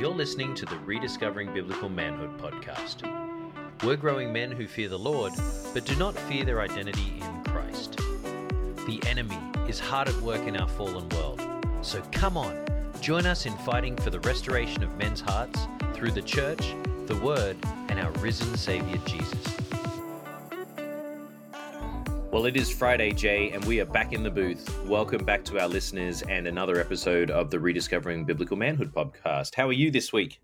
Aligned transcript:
You're 0.00 0.10
listening 0.10 0.56
to 0.56 0.66
the 0.66 0.76
Rediscovering 0.78 1.54
Biblical 1.54 1.88
Manhood 1.88 2.36
podcast. 2.38 3.08
We're 3.84 3.96
growing 3.96 4.32
men 4.32 4.50
who 4.50 4.66
fear 4.66 4.88
the 4.88 4.98
Lord, 4.98 5.32
but 5.72 5.84
do 5.84 5.94
not 5.94 6.18
fear 6.18 6.44
their 6.44 6.60
identity 6.60 7.22
in 7.22 7.44
Christ. 7.44 7.96
The 8.86 9.00
enemy 9.06 9.38
is 9.68 9.78
hard 9.78 10.08
at 10.08 10.16
work 10.16 10.48
in 10.48 10.56
our 10.56 10.66
fallen 10.66 11.08
world, 11.10 11.40
so 11.80 12.02
come 12.10 12.36
on, 12.36 12.64
join 13.00 13.24
us 13.24 13.46
in 13.46 13.56
fighting 13.58 13.94
for 13.96 14.10
the 14.10 14.20
restoration 14.20 14.82
of 14.82 14.96
men's 14.96 15.20
hearts 15.20 15.68
through 15.92 16.10
the 16.10 16.22
church, 16.22 16.74
the 17.06 17.16
Word, 17.16 17.56
and 17.88 18.00
our 18.00 18.10
risen 18.12 18.56
Savior 18.56 18.98
Jesus. 19.06 19.63
Well, 22.34 22.46
it 22.46 22.56
is 22.56 22.68
Friday, 22.68 23.12
Jay, 23.12 23.52
and 23.52 23.64
we 23.64 23.78
are 23.80 23.84
back 23.84 24.12
in 24.12 24.24
the 24.24 24.30
booth. 24.30 24.84
Welcome 24.86 25.24
back 25.24 25.44
to 25.44 25.60
our 25.60 25.68
listeners 25.68 26.22
and 26.22 26.48
another 26.48 26.80
episode 26.80 27.30
of 27.30 27.48
the 27.48 27.60
Rediscovering 27.60 28.24
Biblical 28.24 28.56
Manhood 28.56 28.92
podcast. 28.92 29.54
How 29.54 29.68
are 29.68 29.72
you 29.72 29.92
this 29.92 30.12
week? 30.12 30.40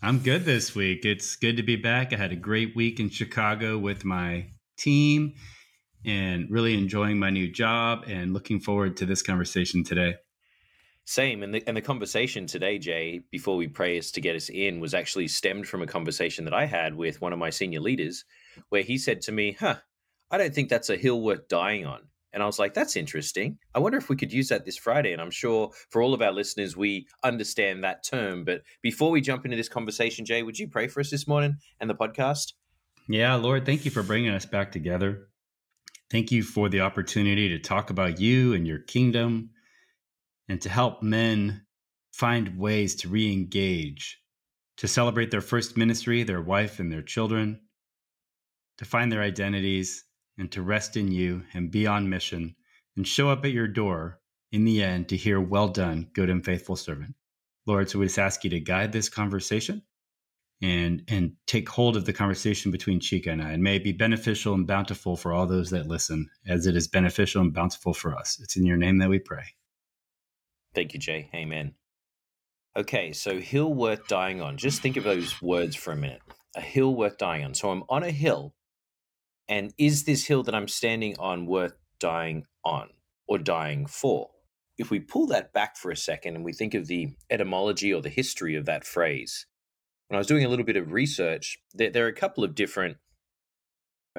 I'm 0.00 0.20
good 0.20 0.46
this 0.46 0.74
week. 0.74 1.04
It's 1.04 1.36
good 1.36 1.58
to 1.58 1.62
be 1.62 1.76
back. 1.76 2.14
I 2.14 2.16
had 2.16 2.32
a 2.32 2.36
great 2.36 2.74
week 2.74 3.00
in 3.00 3.10
Chicago 3.10 3.76
with 3.76 4.02
my 4.02 4.46
team 4.78 5.34
and 6.06 6.50
really 6.50 6.72
enjoying 6.72 7.18
my 7.18 7.28
new 7.28 7.52
job 7.52 8.04
and 8.06 8.32
looking 8.32 8.58
forward 8.58 8.96
to 8.96 9.04
this 9.04 9.20
conversation 9.20 9.84
today. 9.84 10.14
Same. 11.04 11.42
And 11.42 11.52
the, 11.52 11.62
and 11.66 11.76
the 11.76 11.82
conversation 11.82 12.46
today, 12.46 12.78
Jay, 12.78 13.20
before 13.30 13.58
we 13.58 13.68
pray 13.68 13.98
us 13.98 14.10
to 14.12 14.22
get 14.22 14.36
us 14.36 14.48
in, 14.48 14.80
was 14.80 14.94
actually 14.94 15.28
stemmed 15.28 15.68
from 15.68 15.82
a 15.82 15.86
conversation 15.86 16.46
that 16.46 16.54
I 16.54 16.64
had 16.64 16.94
with 16.94 17.20
one 17.20 17.34
of 17.34 17.38
my 17.38 17.50
senior 17.50 17.80
leaders 17.80 18.24
where 18.70 18.80
he 18.80 18.96
said 18.96 19.20
to 19.20 19.32
me, 19.32 19.52
Huh, 19.60 19.76
I 20.30 20.38
don't 20.38 20.54
think 20.54 20.68
that's 20.68 20.90
a 20.90 20.96
hill 20.96 21.20
worth 21.22 21.48
dying 21.48 21.86
on. 21.86 22.00
And 22.32 22.42
I 22.42 22.46
was 22.46 22.58
like, 22.58 22.74
that's 22.74 22.96
interesting. 22.96 23.56
I 23.74 23.78
wonder 23.78 23.96
if 23.96 24.10
we 24.10 24.16
could 24.16 24.32
use 24.32 24.48
that 24.48 24.66
this 24.66 24.76
Friday. 24.76 25.12
And 25.12 25.22
I'm 25.22 25.30
sure 25.30 25.70
for 25.88 26.02
all 26.02 26.12
of 26.12 26.20
our 26.20 26.32
listeners, 26.32 26.76
we 26.76 27.06
understand 27.24 27.82
that 27.82 28.04
term. 28.04 28.44
But 28.44 28.60
before 28.82 29.10
we 29.10 29.22
jump 29.22 29.46
into 29.46 29.56
this 29.56 29.70
conversation, 29.70 30.26
Jay, 30.26 30.42
would 30.42 30.58
you 30.58 30.68
pray 30.68 30.86
for 30.86 31.00
us 31.00 31.10
this 31.10 31.26
morning 31.26 31.56
and 31.80 31.88
the 31.88 31.94
podcast? 31.94 32.52
Yeah, 33.08 33.36
Lord, 33.36 33.64
thank 33.64 33.84
you 33.84 33.90
for 33.90 34.02
bringing 34.02 34.32
us 34.32 34.44
back 34.44 34.70
together. 34.72 35.28
Thank 36.10 36.30
you 36.30 36.42
for 36.42 36.68
the 36.68 36.82
opportunity 36.82 37.48
to 37.48 37.58
talk 37.58 37.88
about 37.90 38.20
you 38.20 38.52
and 38.52 38.66
your 38.66 38.80
kingdom 38.80 39.50
and 40.48 40.60
to 40.60 40.68
help 40.68 41.02
men 41.02 41.64
find 42.12 42.58
ways 42.58 42.96
to 42.96 43.08
re 43.08 43.32
engage, 43.32 44.20
to 44.76 44.88
celebrate 44.88 45.30
their 45.30 45.40
first 45.40 45.76
ministry, 45.76 46.22
their 46.22 46.42
wife, 46.42 46.80
and 46.80 46.92
their 46.92 47.02
children, 47.02 47.60
to 48.78 48.84
find 48.84 49.10
their 49.10 49.22
identities, 49.22 50.04
and 50.38 50.50
to 50.52 50.62
rest 50.62 50.96
in 50.96 51.10
you 51.10 51.44
and 51.54 51.70
be 51.70 51.86
on 51.86 52.08
mission 52.08 52.54
and 52.96 53.06
show 53.06 53.30
up 53.30 53.44
at 53.44 53.52
your 53.52 53.68
door 53.68 54.20
in 54.52 54.64
the 54.64 54.82
end 54.82 55.08
to 55.08 55.16
hear, 55.16 55.40
Well 55.40 55.68
done, 55.68 56.08
good 56.14 56.30
and 56.30 56.44
faithful 56.44 56.76
servant. 56.76 57.14
Lord, 57.66 57.90
so 57.90 57.98
we 57.98 58.06
just 58.06 58.18
ask 58.18 58.44
you 58.44 58.50
to 58.50 58.60
guide 58.60 58.92
this 58.92 59.08
conversation 59.08 59.82
and 60.62 61.02
and 61.08 61.32
take 61.46 61.68
hold 61.68 61.96
of 61.96 62.06
the 62.06 62.12
conversation 62.12 62.70
between 62.70 63.00
Chica 63.00 63.30
and 63.30 63.42
I, 63.42 63.52
and 63.52 63.62
may 63.62 63.76
it 63.76 63.84
be 63.84 63.92
beneficial 63.92 64.54
and 64.54 64.66
bountiful 64.66 65.16
for 65.16 65.32
all 65.32 65.46
those 65.46 65.70
that 65.70 65.86
listen, 65.86 66.30
as 66.46 66.66
it 66.66 66.76
is 66.76 66.88
beneficial 66.88 67.42
and 67.42 67.52
bountiful 67.52 67.92
for 67.92 68.16
us. 68.16 68.38
It's 68.42 68.56
in 68.56 68.64
your 68.64 68.78
name 68.78 68.98
that 68.98 69.10
we 69.10 69.18
pray. 69.18 69.44
Thank 70.74 70.94
you, 70.94 71.00
Jay. 71.00 71.28
Amen. 71.34 71.74
Okay, 72.76 73.12
so 73.12 73.40
hill 73.40 73.72
worth 73.72 74.06
dying 74.06 74.40
on. 74.40 74.56
Just 74.56 74.82
think 74.82 74.96
of 74.96 75.04
those 75.04 75.40
words 75.40 75.74
for 75.74 75.92
a 75.92 75.96
minute. 75.96 76.20
A 76.56 76.60
hill 76.60 76.94
worth 76.94 77.18
dying 77.18 77.44
on. 77.44 77.54
So 77.54 77.70
I'm 77.70 77.84
on 77.88 78.02
a 78.02 78.10
hill 78.10 78.54
and 79.48 79.72
is 79.78 80.04
this 80.04 80.26
hill 80.26 80.42
that 80.44 80.54
I'm 80.54 80.68
standing 80.68 81.16
on 81.18 81.46
worth 81.46 81.74
dying 81.98 82.44
on 82.64 82.90
or 83.28 83.38
dying 83.38 83.86
for? 83.86 84.30
If 84.78 84.90
we 84.90 85.00
pull 85.00 85.26
that 85.28 85.52
back 85.52 85.76
for 85.76 85.90
a 85.90 85.96
second 85.96 86.36
and 86.36 86.44
we 86.44 86.52
think 86.52 86.74
of 86.74 86.86
the 86.86 87.14
etymology 87.30 87.92
or 87.94 88.02
the 88.02 88.08
history 88.08 88.56
of 88.56 88.66
that 88.66 88.84
phrase, 88.84 89.46
when 90.08 90.16
I 90.16 90.18
was 90.18 90.26
doing 90.26 90.44
a 90.44 90.48
little 90.48 90.64
bit 90.64 90.76
of 90.76 90.92
research, 90.92 91.58
there, 91.74 91.90
there 91.90 92.04
are 92.04 92.08
a 92.08 92.14
couple 92.14 92.44
of 92.44 92.54
different 92.54 92.98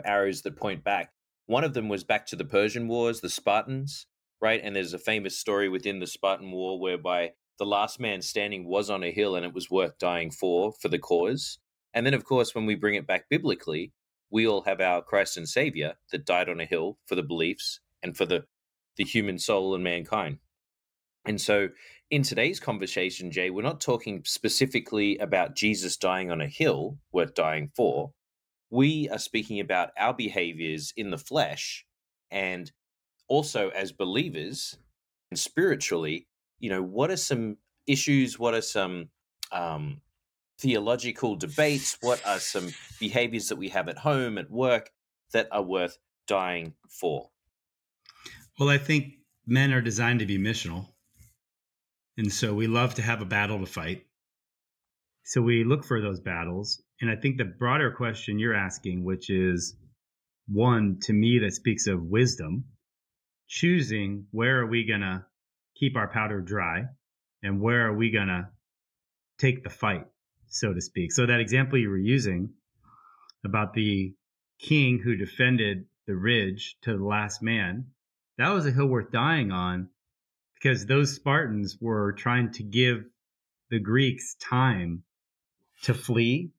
arrows 0.03 0.41
that 0.41 0.57
point 0.57 0.83
back. 0.83 1.11
One 1.45 1.63
of 1.63 1.73
them 1.73 1.89
was 1.89 2.03
back 2.03 2.25
to 2.27 2.35
the 2.35 2.45
Persian 2.45 2.87
Wars, 2.87 3.21
the 3.21 3.29
Spartans, 3.29 4.07
right? 4.41 4.59
And 4.63 4.75
there's 4.75 4.93
a 4.93 4.99
famous 4.99 5.37
story 5.37 5.69
within 5.69 5.99
the 5.99 6.07
Spartan 6.07 6.51
War 6.51 6.79
whereby 6.79 7.31
the 7.57 7.65
last 7.65 7.99
man 7.99 8.21
standing 8.21 8.67
was 8.67 8.89
on 8.89 9.03
a 9.03 9.11
hill 9.11 9.35
and 9.35 9.45
it 9.45 9.53
was 9.53 9.71
worth 9.71 9.97
dying 9.97 10.31
for, 10.31 10.73
for 10.73 10.89
the 10.89 10.99
cause. 10.99 11.59
And 11.93 12.05
then, 12.05 12.13
of 12.13 12.25
course, 12.25 12.53
when 12.53 12.65
we 12.65 12.75
bring 12.75 12.95
it 12.95 13.07
back 13.07 13.29
biblically, 13.29 13.93
we 14.29 14.47
all 14.47 14.61
have 14.61 14.81
our 14.81 15.01
Christ 15.01 15.37
and 15.37 15.47
Savior 15.47 15.95
that 16.11 16.25
died 16.25 16.49
on 16.49 16.59
a 16.59 16.65
hill 16.65 16.97
for 17.05 17.15
the 17.15 17.23
beliefs 17.23 17.79
and 18.03 18.15
for 18.15 18.25
the, 18.25 18.45
the 18.97 19.03
human 19.03 19.39
soul 19.39 19.73
and 19.73 19.83
mankind. 19.83 20.39
And 21.25 21.41
so, 21.41 21.69
in 22.09 22.23
today's 22.23 22.59
conversation, 22.59 23.31
Jay, 23.31 23.49
we're 23.49 23.61
not 23.61 23.81
talking 23.81 24.21
specifically 24.25 25.17
about 25.17 25.55
Jesus 25.55 25.97
dying 25.97 26.31
on 26.31 26.39
a 26.39 26.47
hill 26.47 26.97
worth 27.11 27.33
dying 27.33 27.69
for. 27.75 28.11
We 28.69 29.09
are 29.09 29.19
speaking 29.19 29.59
about 29.59 29.89
our 29.97 30.13
behaviors 30.13 30.93
in 30.95 31.09
the 31.09 31.17
flesh 31.17 31.85
and 32.31 32.71
also 33.27 33.69
as 33.69 33.91
believers 33.91 34.77
and 35.29 35.37
spiritually, 35.37 36.27
you 36.59 36.69
know, 36.69 36.81
what 36.81 37.11
are 37.11 37.17
some 37.17 37.57
issues? 37.87 38.39
What 38.39 38.53
are 38.53 38.61
some 38.61 39.09
um, 39.51 40.01
theological 40.59 41.35
debates? 41.35 41.97
What 42.01 42.25
are 42.25 42.39
some 42.39 42.69
behaviors 42.99 43.49
that 43.49 43.57
we 43.57 43.69
have 43.69 43.89
at 43.89 43.97
home, 43.97 44.37
at 44.37 44.49
work, 44.49 44.91
that 45.33 45.47
are 45.51 45.61
worth 45.61 45.97
dying 46.27 46.73
for? 46.89 47.29
Well, 48.59 48.69
I 48.69 48.77
think 48.77 49.13
men 49.45 49.71
are 49.71 49.81
designed 49.81 50.19
to 50.19 50.25
be 50.25 50.37
missional. 50.37 50.87
And 52.17 52.31
so 52.31 52.53
we 52.53 52.67
love 52.67 52.95
to 52.95 53.01
have 53.01 53.21
a 53.21 53.25
battle 53.25 53.59
to 53.59 53.65
fight. 53.65 54.05
So 55.23 55.41
we 55.41 55.63
look 55.63 55.85
for 55.85 56.01
those 56.01 56.19
battles. 56.19 56.81
And 56.99 57.11
I 57.11 57.15
think 57.15 57.37
the 57.37 57.45
broader 57.45 57.91
question 57.91 58.39
you're 58.39 58.55
asking, 58.55 59.03
which 59.03 59.29
is 59.29 59.75
one 60.47 60.97
to 61.03 61.13
me 61.13 61.39
that 61.39 61.53
speaks 61.53 61.85
of 61.85 62.01
wisdom, 62.01 62.65
choosing 63.47 64.25
where 64.31 64.59
are 64.59 64.65
we 64.65 64.85
going 64.85 65.01
to 65.01 65.25
keep 65.75 65.95
our 65.95 66.07
powder 66.07 66.41
dry 66.41 66.85
and 67.43 67.61
where 67.61 67.85
are 67.87 67.95
we 67.95 68.09
going 68.09 68.27
to 68.27 68.47
take 69.37 69.63
the 69.63 69.69
fight 69.69 70.05
so 70.49 70.73
to 70.73 70.81
speak. 70.81 71.11
So 71.11 71.25
that 71.25 71.39
example 71.39 71.77
you 71.77 71.89
were 71.89 71.97
using 71.97 72.49
about 73.43 73.73
the 73.73 74.13
king 74.59 74.99
who 74.99 75.15
defended 75.15 75.85
the 76.05 76.15
ridge 76.15 76.77
to 76.81 76.97
the 76.97 77.03
last 77.03 77.41
man, 77.41 77.87
that 78.37 78.49
was 78.49 78.65
a 78.65 78.71
hill 78.71 78.87
worth 78.87 79.11
dying 79.11 79.51
on 79.51 79.89
because 80.55 80.85
those 80.85 81.15
Spartans 81.15 81.77
were 81.79 82.13
trying 82.13 82.51
to 82.53 82.63
give 82.63 83.03
the 83.69 83.79
Greeks 83.79 84.35
time 84.35 85.03
to 85.83 85.93
flee 85.93 86.51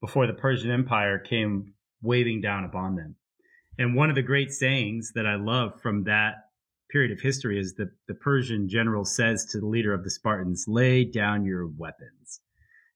before 0.00 0.26
the 0.26 0.32
Persian 0.32 0.70
Empire 0.70 1.18
came 1.18 1.74
waving 2.02 2.40
down 2.40 2.64
upon 2.64 2.94
them. 2.94 3.16
And 3.78 3.96
one 3.96 4.08
of 4.08 4.16
the 4.16 4.22
great 4.22 4.52
sayings 4.52 5.12
that 5.14 5.26
I 5.26 5.34
love 5.34 5.80
from 5.80 6.04
that 6.04 6.34
period 6.90 7.10
of 7.10 7.20
history 7.20 7.58
is 7.58 7.74
that 7.74 7.90
the 8.06 8.14
Persian 8.14 8.68
general 8.68 9.04
says 9.04 9.46
to 9.46 9.58
the 9.58 9.66
leader 9.66 9.92
of 9.92 10.04
the 10.04 10.10
Spartans, 10.10 10.66
lay 10.68 11.04
down 11.04 11.44
your 11.44 11.66
weapons 11.66 12.40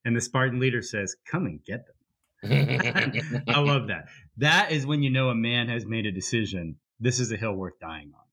and 0.04 0.16
the 0.16 0.20
Spartan 0.20 0.60
leader 0.60 0.82
says, 0.82 1.16
"Come 1.30 1.46
and 1.46 1.64
get 1.64 1.84
them." 1.86 1.94
I 3.48 3.60
love 3.60 3.88
that. 3.88 4.06
That 4.36 4.70
is 4.70 4.86
when 4.86 5.02
you 5.02 5.10
know 5.10 5.28
a 5.28 5.34
man 5.34 5.68
has 5.68 5.84
made 5.84 6.06
a 6.06 6.12
decision. 6.12 6.76
This 7.00 7.18
is 7.18 7.32
a 7.32 7.36
hill 7.36 7.54
worth 7.54 7.78
dying 7.80 8.12
on. 8.14 8.24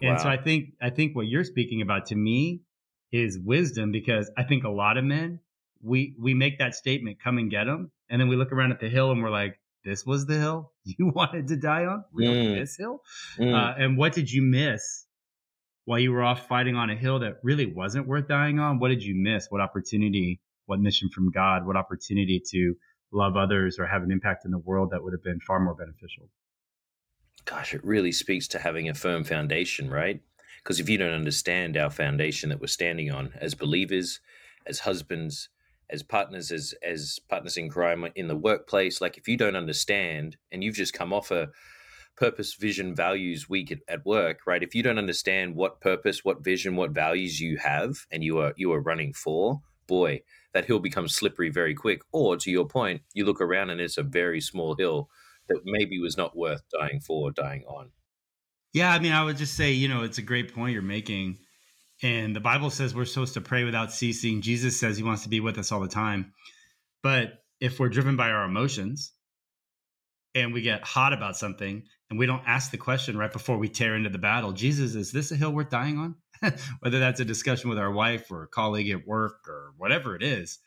And 0.00 0.16
wow. 0.16 0.22
so 0.22 0.28
I 0.28 0.36
think 0.36 0.74
I 0.82 0.90
think 0.90 1.14
what 1.14 1.26
you're 1.26 1.44
speaking 1.44 1.82
about 1.82 2.06
to 2.06 2.16
me 2.16 2.62
is 3.12 3.38
wisdom 3.38 3.92
because 3.92 4.30
I 4.36 4.42
think 4.42 4.64
a 4.64 4.68
lot 4.68 4.96
of 4.96 5.04
men 5.04 5.40
we 5.84 6.14
we 6.18 6.34
make 6.34 6.58
that 6.58 6.74
statement, 6.74 7.20
"Come 7.22 7.38
and 7.38 7.50
get 7.50 7.64
them," 7.64 7.90
and 8.08 8.20
then 8.20 8.28
we 8.28 8.36
look 8.36 8.52
around 8.52 8.72
at 8.72 8.80
the 8.80 8.88
hill 8.88 9.12
and 9.12 9.22
we're 9.22 9.30
like, 9.30 9.60
"This 9.84 10.04
was 10.04 10.26
the 10.26 10.38
hill 10.38 10.72
you 10.84 11.12
wanted 11.14 11.48
to 11.48 11.56
die 11.56 11.84
on, 11.84 12.04
really? 12.12 12.46
Mm. 12.46 12.58
This 12.58 12.76
hill?" 12.76 13.02
Mm. 13.38 13.54
Uh, 13.54 13.74
and 13.78 13.96
what 13.96 14.12
did 14.12 14.30
you 14.30 14.42
miss 14.42 15.06
while 15.84 15.98
you 15.98 16.12
were 16.12 16.22
off 16.22 16.48
fighting 16.48 16.76
on 16.76 16.90
a 16.90 16.96
hill 16.96 17.20
that 17.20 17.34
really 17.42 17.66
wasn't 17.66 18.08
worth 18.08 18.26
dying 18.26 18.58
on? 18.58 18.78
What 18.78 18.88
did 18.88 19.02
you 19.02 19.14
miss? 19.14 19.46
What 19.50 19.60
opportunity 19.60 20.40
what 20.66 20.80
mission 20.80 21.08
from 21.08 21.30
God, 21.30 21.66
what 21.66 21.76
opportunity 21.76 22.40
to 22.50 22.74
love 23.12 23.36
others 23.36 23.78
or 23.78 23.86
have 23.86 24.02
an 24.02 24.10
impact 24.10 24.44
in 24.44 24.50
the 24.50 24.58
world 24.58 24.90
that 24.90 25.02
would 25.02 25.12
have 25.12 25.22
been 25.22 25.40
far 25.40 25.60
more 25.60 25.74
beneficial. 25.74 26.28
Gosh, 27.44 27.74
it 27.74 27.84
really 27.84 28.12
speaks 28.12 28.48
to 28.48 28.58
having 28.58 28.88
a 28.88 28.94
firm 28.94 29.24
foundation, 29.24 29.90
right? 29.90 30.20
Because 30.62 30.80
if 30.80 30.88
you 30.88 30.96
don't 30.98 31.12
understand 31.12 31.76
our 31.76 31.90
foundation 31.90 32.48
that 32.48 32.60
we're 32.60 32.66
standing 32.66 33.10
on 33.10 33.32
as 33.36 33.54
believers, 33.54 34.20
as 34.66 34.80
husbands, 34.80 35.50
as 35.90 36.02
partners, 36.02 36.50
as 36.50 36.74
as 36.82 37.18
partners 37.28 37.58
in 37.58 37.68
crime 37.68 38.06
in 38.14 38.28
the 38.28 38.36
workplace, 38.36 39.00
like 39.00 39.18
if 39.18 39.28
you 39.28 39.36
don't 39.36 39.56
understand 39.56 40.38
and 40.50 40.64
you've 40.64 40.74
just 40.74 40.94
come 40.94 41.12
off 41.12 41.30
a 41.30 41.50
purpose, 42.16 42.54
vision, 42.54 42.94
values 42.94 43.48
week 43.48 43.70
at, 43.70 43.80
at 43.88 44.06
work, 44.06 44.40
right? 44.46 44.62
If 44.62 44.74
you 44.74 44.82
don't 44.82 44.98
understand 44.98 45.54
what 45.54 45.80
purpose, 45.80 46.24
what 46.24 46.42
vision, 46.42 46.76
what 46.76 46.92
values 46.92 47.40
you 47.40 47.58
have 47.58 48.06
and 48.10 48.24
you 48.24 48.38
are 48.38 48.54
you 48.56 48.72
are 48.72 48.80
running 48.80 49.12
for, 49.12 49.60
boy, 49.86 50.22
that 50.52 50.64
hill 50.64 50.78
becomes 50.78 51.14
slippery 51.14 51.50
very 51.50 51.74
quick. 51.74 52.02
Or 52.12 52.36
to 52.36 52.50
your 52.50 52.66
point, 52.66 53.02
you 53.12 53.24
look 53.24 53.40
around 53.40 53.70
and 53.70 53.80
it's 53.80 53.98
a 53.98 54.02
very 54.02 54.40
small 54.40 54.74
hill 54.74 55.08
that 55.48 55.60
maybe 55.64 56.00
was 56.00 56.16
not 56.16 56.36
worth 56.36 56.62
dying 56.70 57.00
for, 57.00 57.30
dying 57.30 57.64
on. 57.66 57.90
Yeah, 58.72 58.92
I 58.92 58.98
mean, 58.98 59.12
I 59.12 59.22
would 59.22 59.36
just 59.36 59.54
say, 59.54 59.72
you 59.72 59.88
know, 59.88 60.02
it's 60.02 60.18
a 60.18 60.22
great 60.22 60.54
point 60.54 60.72
you're 60.72 60.82
making. 60.82 61.38
And 62.02 62.34
the 62.34 62.40
Bible 62.40 62.70
says 62.70 62.94
we're 62.94 63.04
supposed 63.04 63.34
to 63.34 63.40
pray 63.40 63.64
without 63.64 63.92
ceasing. 63.92 64.42
Jesus 64.42 64.78
says 64.78 64.96
he 64.96 65.04
wants 65.04 65.22
to 65.22 65.28
be 65.28 65.40
with 65.40 65.58
us 65.58 65.70
all 65.70 65.80
the 65.80 65.88
time. 65.88 66.32
But 67.02 67.34
if 67.60 67.78
we're 67.78 67.88
driven 67.88 68.16
by 68.16 68.30
our 68.30 68.44
emotions 68.44 69.12
and 70.34 70.52
we 70.52 70.62
get 70.62 70.82
hot 70.82 71.12
about 71.12 71.36
something 71.36 71.84
and 72.10 72.18
we 72.18 72.26
don't 72.26 72.42
ask 72.46 72.70
the 72.70 72.78
question 72.78 73.16
right 73.16 73.32
before 73.32 73.58
we 73.58 73.68
tear 73.68 73.94
into 73.94 74.10
the 74.10 74.18
battle, 74.18 74.52
Jesus, 74.52 74.94
is 74.94 75.12
this 75.12 75.30
a 75.30 75.36
hill 75.36 75.52
worth 75.52 75.70
dying 75.70 75.98
on? 75.98 76.16
Whether 76.80 76.98
that's 76.98 77.20
a 77.20 77.24
discussion 77.24 77.70
with 77.70 77.78
our 77.78 77.92
wife 77.92 78.30
or 78.30 78.42
a 78.42 78.48
colleague 78.48 78.90
at 78.90 79.06
work 79.06 79.48
or 79.48 79.74
whatever 79.76 80.14
it 80.16 80.22
is, 80.22 80.58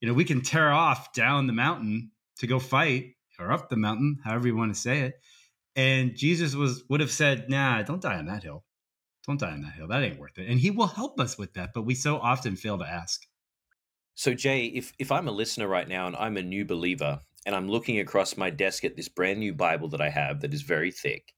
you 0.00 0.08
know, 0.08 0.14
we 0.14 0.24
can 0.24 0.42
tear 0.42 0.70
off 0.72 1.12
down 1.12 1.46
the 1.46 1.52
mountain 1.52 2.10
to 2.38 2.46
go 2.46 2.58
fight 2.58 3.14
or 3.38 3.52
up 3.52 3.68
the 3.68 3.76
mountain, 3.76 4.18
however 4.24 4.46
you 4.48 4.56
want 4.56 4.74
to 4.74 4.80
say 4.80 5.00
it. 5.00 5.14
And 5.74 6.16
Jesus 6.16 6.54
was 6.54 6.84
would 6.88 7.00
have 7.00 7.10
said, 7.10 7.50
"Nah, 7.50 7.82
don't 7.82 8.00
die 8.00 8.16
on 8.16 8.26
that 8.26 8.42
hill. 8.42 8.64
Don't 9.26 9.40
die 9.40 9.52
on 9.52 9.62
that 9.62 9.74
hill. 9.74 9.88
That 9.88 10.02
ain't 10.02 10.18
worth 10.18 10.38
it." 10.38 10.48
And 10.48 10.58
he 10.58 10.70
will 10.70 10.86
help 10.86 11.20
us 11.20 11.36
with 11.36 11.52
that, 11.54 11.70
but 11.74 11.82
we 11.82 11.94
so 11.94 12.16
often 12.18 12.56
fail 12.56 12.78
to 12.78 12.86
ask. 12.86 13.26
So 14.14 14.32
Jay, 14.32 14.66
if 14.66 14.94
if 14.98 15.12
I'm 15.12 15.28
a 15.28 15.32
listener 15.32 15.68
right 15.68 15.86
now 15.86 16.06
and 16.06 16.16
I'm 16.16 16.38
a 16.38 16.42
new 16.42 16.64
believer 16.64 17.20
and 17.44 17.54
I'm 17.54 17.68
looking 17.68 18.00
across 18.00 18.36
my 18.36 18.48
desk 18.48 18.84
at 18.84 18.96
this 18.96 19.08
brand 19.08 19.38
new 19.38 19.52
Bible 19.52 19.88
that 19.88 20.00
I 20.00 20.08
have 20.08 20.40
that 20.40 20.54
is 20.54 20.62
very 20.62 20.90
thick, 20.90 21.34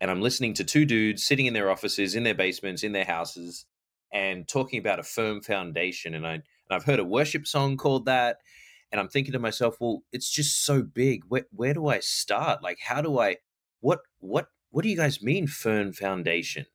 and 0.00 0.10
I'm 0.10 0.22
listening 0.22 0.54
to 0.54 0.64
two 0.64 0.84
dudes 0.84 1.24
sitting 1.24 1.46
in 1.46 1.54
their 1.54 1.70
offices, 1.70 2.14
in 2.14 2.22
their 2.22 2.34
basements, 2.34 2.82
in 2.82 2.92
their 2.92 3.04
houses, 3.04 3.66
and 4.12 4.48
talking 4.48 4.78
about 4.78 4.98
a 4.98 5.04
firm 5.04 5.40
foundation, 5.42 6.14
and 6.14 6.26
I 6.26 6.34
and 6.34 6.42
I've 6.70 6.84
heard 6.84 7.00
a 7.00 7.04
worship 7.04 7.46
song 7.46 7.76
called 7.76 8.06
that, 8.06 8.38
and 8.90 9.00
I'm 9.00 9.08
thinking 9.08 9.32
to 9.32 9.38
myself, 9.38 9.76
well, 9.80 10.02
it's 10.12 10.30
just 10.30 10.64
so 10.64 10.82
big. 10.82 11.24
Where 11.28 11.46
where 11.52 11.74
do 11.74 11.88
I 11.88 12.00
start? 12.00 12.62
Like, 12.62 12.78
how 12.80 13.02
do 13.02 13.18
I? 13.18 13.36
What 13.80 14.00
what 14.18 14.46
what 14.70 14.82
do 14.82 14.88
you 14.88 14.96
guys 14.96 15.22
mean, 15.22 15.46
firm 15.46 15.92
foundation? 15.92 16.66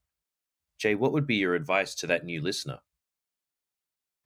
Jay, 0.77 0.95
what 0.95 1.13
would 1.13 1.25
be 1.25 1.35
your 1.35 1.55
advice 1.55 1.95
to 1.95 2.07
that 2.07 2.25
new 2.25 2.41
listener? 2.41 2.79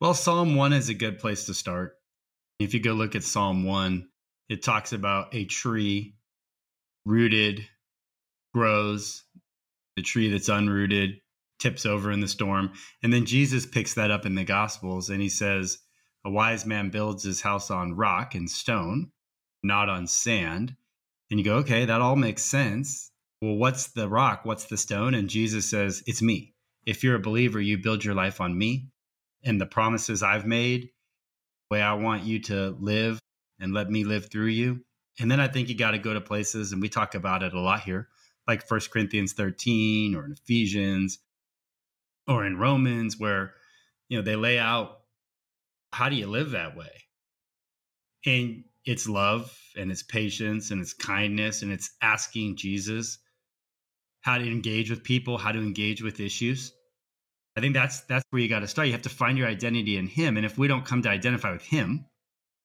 Well, 0.02 0.14
Psalm 0.14 0.56
1 0.56 0.74
is 0.74 0.90
a 0.90 0.94
good 0.94 1.20
place 1.20 1.46
to 1.46 1.54
start. 1.54 1.98
If 2.58 2.74
you 2.74 2.80
go 2.80 2.94
look 2.94 3.16
at 3.16 3.24
Psalm 3.24 3.66
1, 3.66 4.08
it 4.50 4.64
talks 4.64 4.94
about 4.94 5.36
a 5.36 5.46
tree 5.46 6.16
rooted, 7.06 7.68
grows, 8.54 9.24
the 9.96 10.02
tree 10.02 10.30
that's 10.30 10.50
unrooted 10.50 11.22
tips 11.60 11.86
over 11.86 12.12
in 12.12 12.22
the 12.22 12.28
storm. 12.28 12.72
And 13.04 13.12
then 13.12 13.26
Jesus 13.26 13.66
picks 13.66 13.94
that 13.96 14.12
up 14.12 14.26
in 14.26 14.36
the 14.36 14.44
Gospels 14.44 15.10
and 15.10 15.22
he 15.22 15.30
says, 15.30 15.80
A 16.26 16.30
wise 16.30 16.66
man 16.66 16.90
builds 16.90 17.24
his 17.24 17.42
house 17.42 17.70
on 17.70 17.96
rock 17.96 18.36
and 18.36 18.50
stone, 18.50 19.12
not 19.64 19.90
on 19.90 20.08
sand. 20.08 20.76
And 21.30 21.40
you 21.40 21.46
go, 21.46 21.58
okay, 21.58 21.86
that 21.86 22.02
all 22.02 22.16
makes 22.16 22.44
sense. 22.44 23.12
Well, 23.42 23.56
what's 23.56 23.88
the 23.88 24.10
rock? 24.10 24.42
What's 24.44 24.66
the 24.66 24.78
stone? 24.78 25.14
And 25.14 25.30
Jesus 25.30 25.70
says, 25.70 26.04
It's 26.08 26.22
me. 26.22 26.54
If 26.86 27.04
you're 27.04 27.16
a 27.16 27.20
believer, 27.20 27.62
you 27.62 27.78
build 27.78 28.04
your 28.04 28.16
life 28.16 28.42
on 28.42 28.58
me 28.58 28.90
and 29.44 29.62
the 29.62 29.66
promises 29.66 30.24
I've 30.24 30.46
made, 30.46 30.90
the 31.70 31.76
way 31.76 31.82
I 31.82 31.94
want 31.94 32.24
you 32.24 32.40
to 32.44 32.76
live 32.80 33.20
and 33.60 33.74
let 33.74 33.90
me 33.90 34.04
live 34.04 34.30
through 34.30 34.48
you. 34.48 34.82
And 35.20 35.30
then 35.30 35.40
I 35.40 35.48
think 35.48 35.70
you 35.70 35.76
got 35.76 35.92
to 35.92 36.00
go 36.00 36.14
to 36.14 36.22
places, 36.22 36.72
and 36.72 36.82
we 36.82 36.90
talk 36.90 37.14
about 37.14 37.44
it 37.44 37.54
a 37.54 37.60
lot 37.60 37.82
here, 37.82 38.08
like 38.50 38.68
First 38.68 38.90
Corinthians 38.90 39.34
13 39.34 40.16
or 40.16 40.26
in 40.26 40.32
Ephesians 40.32 41.20
or 42.28 42.44
in 42.48 42.58
Romans, 42.58 43.20
where 43.20 43.54
you 44.10 44.18
know 44.18 44.24
they 44.24 44.36
lay 44.36 44.58
out 44.58 45.02
how 45.94 46.10
do 46.10 46.16
you 46.16 46.26
live 46.26 46.52
that 46.52 46.76
way? 46.76 46.92
And 48.26 48.64
it's 48.86 49.08
love 49.08 49.56
and 49.78 49.92
it's 49.92 50.02
patience 50.02 50.72
and 50.72 50.82
it's 50.82 50.94
kindness 50.94 51.62
and 51.62 51.72
it's 51.72 51.92
asking 52.02 52.58
Jesus 52.58 53.20
how 54.22 54.40
to 54.40 54.52
engage 54.52 54.90
with 54.90 55.04
people, 55.04 55.38
how 55.38 55.52
to 55.52 55.60
engage 55.60 56.02
with 56.02 56.20
issues. 56.20 56.74
I 57.56 57.62
think 57.62 57.76
that's 57.76 58.02
that's 58.02 58.26
where 58.32 58.42
you 58.42 58.50
got 58.50 58.62
to 58.62 58.68
start. 58.68 58.88
You 58.88 58.94
have 58.94 59.04
to 59.04 59.10
find 59.10 59.38
your 59.38 59.48
identity 59.48 59.96
in 59.96 60.08
him. 60.08 60.38
And 60.38 60.46
if 60.46 60.58
we 60.58 60.68
don't 60.68 60.86
come 60.86 61.04
to 61.04 61.10
identify 61.10 61.52
with 61.52 61.66
him 61.66 62.08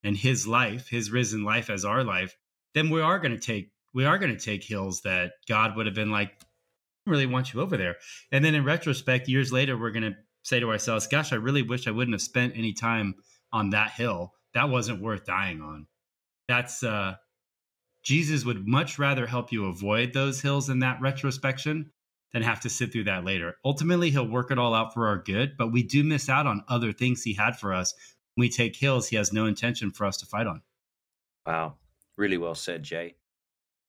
and 0.03 0.17
his 0.17 0.47
life, 0.47 0.89
his 0.89 1.11
risen 1.11 1.45
life 1.45 1.69
as 1.69 1.85
our 1.85 2.05
life, 2.05 2.35
then 2.73 2.89
we 2.89 3.03
are 3.03 3.19
going 3.19 3.39
to 3.39 3.47
take 3.47 3.74
we 3.94 4.05
are 4.05 4.19
going 4.19 4.37
to 4.37 4.44
take 4.44 4.64
hills 4.64 5.00
that 5.02 5.32
God 5.49 5.76
would 5.76 5.87
have 5.87 5.94
been 5.94 6.11
like, 6.11 6.32
really 7.06 7.26
want 7.26 7.52
you 7.52 7.61
over 7.61 7.76
there. 7.76 7.96
And 8.32 8.44
then 8.44 8.55
in 8.55 8.64
retrospect, 8.64 9.29
years 9.29 9.52
later, 9.52 9.79
we're 9.79 9.91
going 9.91 10.12
to 10.12 10.17
say 10.43 10.61
to 10.61 10.70
ourselves, 10.70 11.06
gosh, 11.06 11.32
I 11.32 11.37
really 11.37 11.62
wish 11.62 11.87
I 11.87 11.91
wouldn't 11.91 12.14
have 12.14 12.23
spent 12.23 12.55
any 12.56 12.73
time 12.73 13.14
on 13.52 13.70
that 13.70 13.93
hill. 13.93 14.35
That 14.55 14.69
wasn't 14.69 15.02
worth 15.02 15.25
dying 15.25 15.61
on. 15.62 15.87
That's 16.49 16.82
uh 16.82 17.14
Jesus 18.02 18.44
would 18.44 18.69
much 18.69 18.99
rather 18.99 19.26
help 19.26 19.50
you 19.50 19.67
avoid 19.67 20.12
those 20.12 20.43
hills 20.43 20.69
in 20.69 20.81
that 20.81 21.00
retrospection 21.00 21.90
than 22.35 22.43
have 22.43 22.61
to 22.61 22.69
sit 22.69 22.93
through 22.93 23.05
that 23.05 23.25
later. 23.25 23.56
Ultimately, 23.64 24.11
he'll 24.11 24.29
work 24.29 24.50
it 24.50 24.58
all 24.58 24.75
out 24.75 24.93
for 24.93 25.06
our 25.06 25.17
good, 25.17 25.56
but 25.56 25.73
we 25.73 25.82
do 25.82 26.05
miss 26.05 26.29
out 26.29 26.47
on 26.47 26.64
other 26.69 26.93
things 26.93 27.23
he 27.23 27.32
had 27.32 27.58
for 27.58 27.73
us. 27.73 27.94
When 28.35 28.44
we 28.44 28.50
take 28.50 28.76
hills 28.76 29.08
he 29.08 29.17
has 29.17 29.32
no 29.32 29.47
intention 29.47 29.90
for 29.90 30.05
us 30.05 30.19
to 30.19 30.26
fight 30.26 30.47
on. 30.47 30.61
Wow. 31.47 31.76
Really 32.17 32.37
well 32.37 32.55
said, 32.55 32.82
Jay. 32.82 33.14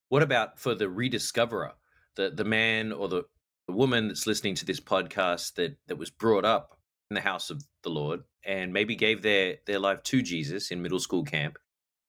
What 0.09 0.23
about 0.23 0.59
for 0.59 0.75
the 0.75 0.89
rediscoverer, 0.89 1.73
the, 2.15 2.29
the 2.29 2.43
man 2.43 2.91
or 2.91 3.07
the, 3.07 3.23
the 3.67 3.73
woman 3.73 4.07
that's 4.07 4.27
listening 4.27 4.55
to 4.55 4.65
this 4.65 4.79
podcast 4.79 5.55
that, 5.55 5.77
that 5.87 5.97
was 5.97 6.09
brought 6.09 6.45
up 6.45 6.77
in 7.09 7.15
the 7.15 7.21
house 7.21 7.49
of 7.49 7.63
the 7.83 7.89
Lord 7.89 8.21
and 8.45 8.71
maybe 8.71 8.95
gave 8.95 9.21
their, 9.21 9.57
their 9.65 9.79
life 9.79 10.03
to 10.03 10.21
Jesus 10.21 10.71
in 10.71 10.81
middle 10.81 10.99
school 10.99 11.23
camp 11.23 11.57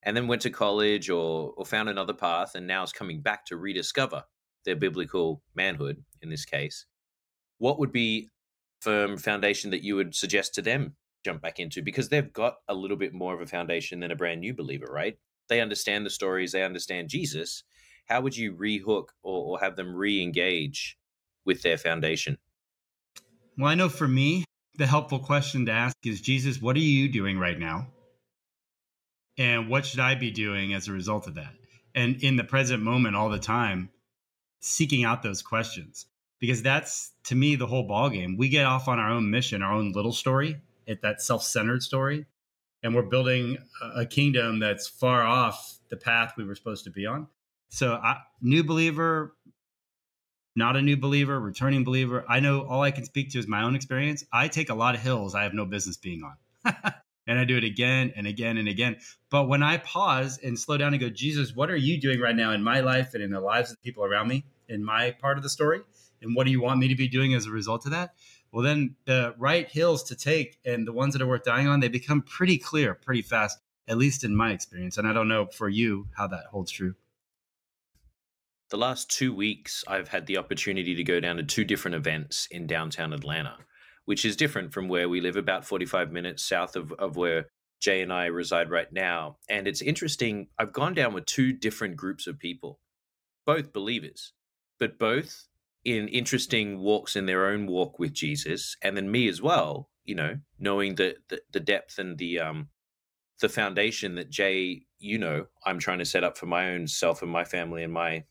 and 0.03 0.15
then 0.15 0.27
went 0.27 0.41
to 0.43 0.49
college 0.49 1.09
or, 1.09 1.53
or 1.57 1.65
found 1.65 1.89
another 1.89 2.13
path 2.13 2.55
and 2.55 2.67
now 2.67 2.83
is 2.83 2.91
coming 2.91 3.21
back 3.21 3.45
to 3.45 3.57
rediscover 3.57 4.23
their 4.65 4.75
biblical 4.75 5.41
manhood 5.55 6.03
in 6.21 6.29
this 6.29 6.45
case, 6.45 6.85
what 7.57 7.79
would 7.79 7.91
be 7.91 8.29
firm 8.81 9.17
foundation 9.17 9.71
that 9.71 9.83
you 9.83 9.95
would 9.95 10.13
suggest 10.13 10.53
to 10.53 10.61
them 10.61 10.95
jump 11.23 11.41
back 11.41 11.59
into? 11.59 11.81
Because 11.81 12.09
they've 12.09 12.33
got 12.33 12.55
a 12.67 12.73
little 12.73 12.97
bit 12.97 13.13
more 13.13 13.33
of 13.33 13.41
a 13.41 13.47
foundation 13.47 13.99
than 13.99 14.11
a 14.11 14.15
brand 14.15 14.41
new 14.41 14.53
believer, 14.53 14.87
right? 14.89 15.17
They 15.49 15.61
understand 15.61 16.05
the 16.05 16.09
stories, 16.09 16.51
they 16.51 16.63
understand 16.63 17.09
Jesus. 17.09 17.63
How 18.07 18.21
would 18.21 18.35
you 18.35 18.53
rehook 18.53 19.09
or, 19.21 19.43
or 19.43 19.59
have 19.59 19.75
them 19.75 19.95
re 19.95 20.21
engage 20.21 20.97
with 21.45 21.61
their 21.61 21.77
foundation? 21.77 22.37
Well, 23.57 23.69
I 23.69 23.75
know 23.75 23.89
for 23.89 24.07
me, 24.07 24.43
the 24.75 24.87
helpful 24.87 25.19
question 25.19 25.65
to 25.65 25.71
ask 25.71 25.95
is 26.05 26.21
Jesus, 26.21 26.61
what 26.61 26.75
are 26.75 26.79
you 26.79 27.09
doing 27.09 27.39
right 27.39 27.57
now? 27.57 27.87
And 29.37 29.69
what 29.69 29.85
should 29.85 29.99
I 29.99 30.15
be 30.15 30.31
doing 30.31 30.73
as 30.73 30.87
a 30.87 30.91
result 30.91 31.27
of 31.27 31.35
that? 31.35 31.53
And 31.95 32.21
in 32.23 32.35
the 32.35 32.43
present 32.43 32.83
moment, 32.83 33.15
all 33.15 33.29
the 33.29 33.39
time, 33.39 33.89
seeking 34.59 35.03
out 35.03 35.23
those 35.23 35.41
questions 35.41 36.05
because 36.39 36.61
that's 36.61 37.13
to 37.25 37.35
me 37.35 37.55
the 37.55 37.67
whole 37.67 37.87
ball 37.87 38.09
game. 38.09 38.37
We 38.37 38.49
get 38.49 38.65
off 38.65 38.87
on 38.87 38.99
our 38.99 39.09
own 39.09 39.29
mission, 39.29 39.61
our 39.61 39.73
own 39.73 39.91
little 39.91 40.11
story, 40.11 40.61
at 40.87 41.01
that 41.01 41.21
self-centered 41.21 41.83
story, 41.83 42.25
and 42.83 42.95
we're 42.95 43.03
building 43.03 43.57
a 43.95 44.05
kingdom 44.05 44.59
that's 44.59 44.87
far 44.87 45.23
off 45.23 45.79
the 45.89 45.97
path 45.97 46.33
we 46.37 46.45
were 46.45 46.55
supposed 46.55 46.85
to 46.85 46.91
be 46.91 47.05
on. 47.05 47.27
So, 47.69 47.93
I, 47.93 48.17
new 48.41 48.63
believer, 48.63 49.33
not 50.55 50.75
a 50.75 50.81
new 50.81 50.97
believer, 50.97 51.39
returning 51.39 51.83
believer. 51.83 52.25
I 52.27 52.39
know 52.39 52.61
all 52.61 52.81
I 52.81 52.91
can 52.91 53.05
speak 53.05 53.31
to 53.31 53.39
is 53.39 53.47
my 53.47 53.63
own 53.63 53.75
experience. 53.75 54.23
I 54.33 54.47
take 54.47 54.69
a 54.69 54.73
lot 54.73 54.95
of 54.95 55.01
hills 55.01 55.35
I 55.35 55.43
have 55.43 55.53
no 55.53 55.65
business 55.65 55.97
being 55.97 56.23
on. 56.23 56.75
and 57.27 57.37
I 57.37 57.43
do 57.43 57.57
it 57.57 57.63
again 57.63 58.13
and 58.15 58.25
again 58.25 58.57
and 58.57 58.67
again. 58.67 58.97
But 59.29 59.47
when 59.47 59.61
I 59.61 59.77
pause 59.77 60.39
and 60.41 60.57
slow 60.57 60.77
down 60.77 60.93
and 60.93 61.01
go, 61.01 61.09
Jesus, 61.09 61.55
what 61.55 61.69
are 61.69 61.75
you 61.75 61.99
doing 61.99 62.19
right 62.19 62.35
now 62.35 62.53
in 62.53 62.63
my 62.63 62.79
life 62.79 63.13
and 63.13 63.21
in 63.21 63.31
the 63.31 63.41
lives 63.41 63.69
of 63.69 63.77
the 63.77 63.83
people 63.83 64.03
around 64.03 64.29
me 64.29 64.45
in 64.67 64.83
my 64.83 65.11
part 65.11 65.37
of 65.37 65.43
the 65.43 65.49
story? 65.49 65.81
And 66.21 66.35
what 66.35 66.45
do 66.45 66.51
you 66.51 66.61
want 66.61 66.79
me 66.79 66.87
to 66.87 66.95
be 66.95 67.07
doing 67.07 67.33
as 67.33 67.45
a 67.45 67.51
result 67.51 67.85
of 67.85 67.91
that? 67.91 68.15
Well, 68.51 68.63
then 68.63 68.95
the 69.05 69.35
right 69.37 69.69
hills 69.69 70.03
to 70.05 70.15
take 70.15 70.57
and 70.65 70.87
the 70.87 70.93
ones 70.93 71.13
that 71.13 71.21
are 71.21 71.27
worth 71.27 71.43
dying 71.43 71.67
on, 71.67 71.81
they 71.81 71.89
become 71.89 72.21
pretty 72.21 72.57
clear 72.57 72.95
pretty 72.95 73.21
fast, 73.21 73.59
at 73.87 73.97
least 73.97 74.23
in 74.23 74.35
my 74.35 74.51
experience. 74.51 74.97
And 74.97 75.07
I 75.07 75.13
don't 75.13 75.27
know 75.27 75.45
for 75.45 75.69
you 75.69 76.07
how 76.15 76.27
that 76.27 76.45
holds 76.49 76.71
true. 76.71 76.95
The 78.69 78.77
last 78.77 79.09
two 79.09 79.33
weeks, 79.33 79.83
I've 79.87 80.09
had 80.09 80.25
the 80.25 80.37
opportunity 80.37 80.95
to 80.95 81.03
go 81.03 81.19
down 81.19 81.37
to 81.37 81.43
two 81.43 81.63
different 81.63 81.95
events 81.95 82.47
in 82.51 82.67
downtown 82.67 83.13
Atlanta 83.13 83.57
which 84.07 84.23
is 84.23 84.37
different 84.37 84.71
from 84.71 84.87
where 84.87 85.09
we 85.09 85.19
live, 85.19 85.35
about 85.35 85.65
45 85.65 86.13
minutes 86.13 86.41
south 86.41 86.77
of, 86.77 86.93
of 86.93 87.17
where 87.17 87.47
Jay 87.81 88.01
and 88.01 88.11
I 88.11 88.27
reside 88.27 88.69
right 88.69 88.91
now. 88.91 89.35
And 89.49 89.67
it's 89.67 89.81
interesting. 89.81 90.47
I've 90.57 90.71
gone 90.71 90.93
down 90.93 91.13
with 91.13 91.25
two 91.25 91.51
different 91.51 91.97
groups 91.97 92.25
of 92.25 92.39
people, 92.39 92.79
both 93.45 93.73
believers, 93.73 94.31
but 94.79 94.97
both 94.97 95.49
in 95.83 96.07
interesting 96.07 96.79
walks 96.79 97.17
in 97.17 97.25
their 97.25 97.47
own 97.47 97.67
walk 97.67 97.99
with 97.99 98.13
Jesus, 98.13 98.77
and 98.81 98.95
then 98.95 99.11
me 99.11 99.27
as 99.27 99.41
well. 99.41 99.89
You 100.05 100.15
know, 100.15 100.37
knowing 100.57 100.95
the 100.95 101.17
the, 101.27 101.41
the 101.51 101.59
depth 101.59 101.99
and 101.99 102.17
the 102.17 102.39
um 102.39 102.69
the 103.41 103.49
foundation 103.49 104.15
that 104.15 104.29
Jay, 104.29 104.83
you 104.99 105.17
know, 105.17 105.47
I'm 105.65 105.79
trying 105.79 105.99
to 105.99 106.05
set 106.05 106.23
up 106.23 106.37
for 106.37 106.45
my 106.45 106.69
own 106.71 106.87
self 106.87 107.21
and 107.21 107.29
my 107.29 107.43
family 107.43 107.83
and 107.83 107.91
my 107.91 108.23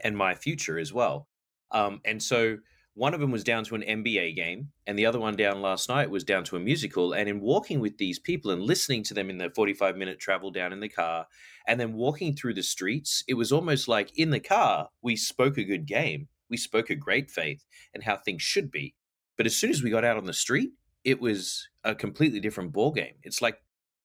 and 0.00 0.16
my 0.16 0.34
future 0.34 0.78
as 0.78 0.92
well. 0.92 1.28
Um, 1.70 2.00
and 2.04 2.22
so 2.22 2.58
one 2.94 3.14
of 3.14 3.20
them 3.20 3.30
was 3.30 3.44
down 3.44 3.64
to 3.64 3.76
an 3.76 3.82
NBA 3.82 4.34
game, 4.36 4.70
and 4.86 4.98
the 4.98 5.06
other 5.06 5.20
one 5.20 5.36
down 5.36 5.62
last 5.62 5.88
night 5.88 6.10
was 6.10 6.24
down 6.24 6.44
to 6.44 6.56
a 6.56 6.60
musical. 6.60 7.12
And 7.12 7.28
in 7.28 7.40
walking 7.40 7.80
with 7.80 7.98
these 7.98 8.18
people 8.18 8.50
and 8.50 8.62
listening 8.62 9.04
to 9.04 9.14
them 9.14 9.30
in 9.30 9.38
the 9.38 9.50
45 9.50 9.96
minute 9.96 10.18
travel 10.18 10.50
down 10.50 10.72
in 10.72 10.80
the 10.80 10.88
car, 10.88 11.26
and 11.66 11.78
then 11.78 11.94
walking 11.94 12.34
through 12.34 12.54
the 12.54 12.62
streets, 12.62 13.22
it 13.28 13.34
was 13.34 13.52
almost 13.52 13.88
like 13.88 14.18
in 14.18 14.30
the 14.30 14.40
car, 14.40 14.88
we 15.02 15.16
spoke 15.16 15.56
a 15.56 15.64
good 15.64 15.86
game. 15.86 16.28
We 16.48 16.56
spoke 16.56 16.90
a 16.90 16.96
great 16.96 17.30
faith 17.30 17.64
and 17.94 18.02
how 18.02 18.16
things 18.16 18.42
should 18.42 18.70
be. 18.72 18.94
But 19.36 19.46
as 19.46 19.56
soon 19.56 19.70
as 19.70 19.82
we 19.82 19.90
got 19.90 20.04
out 20.04 20.16
on 20.16 20.26
the 20.26 20.32
street, 20.32 20.72
it 21.04 21.20
was 21.20 21.68
a 21.84 21.94
completely 21.94 22.40
different 22.40 22.72
ball 22.72 22.90
game. 22.90 23.14
It's 23.22 23.40
like 23.40 23.58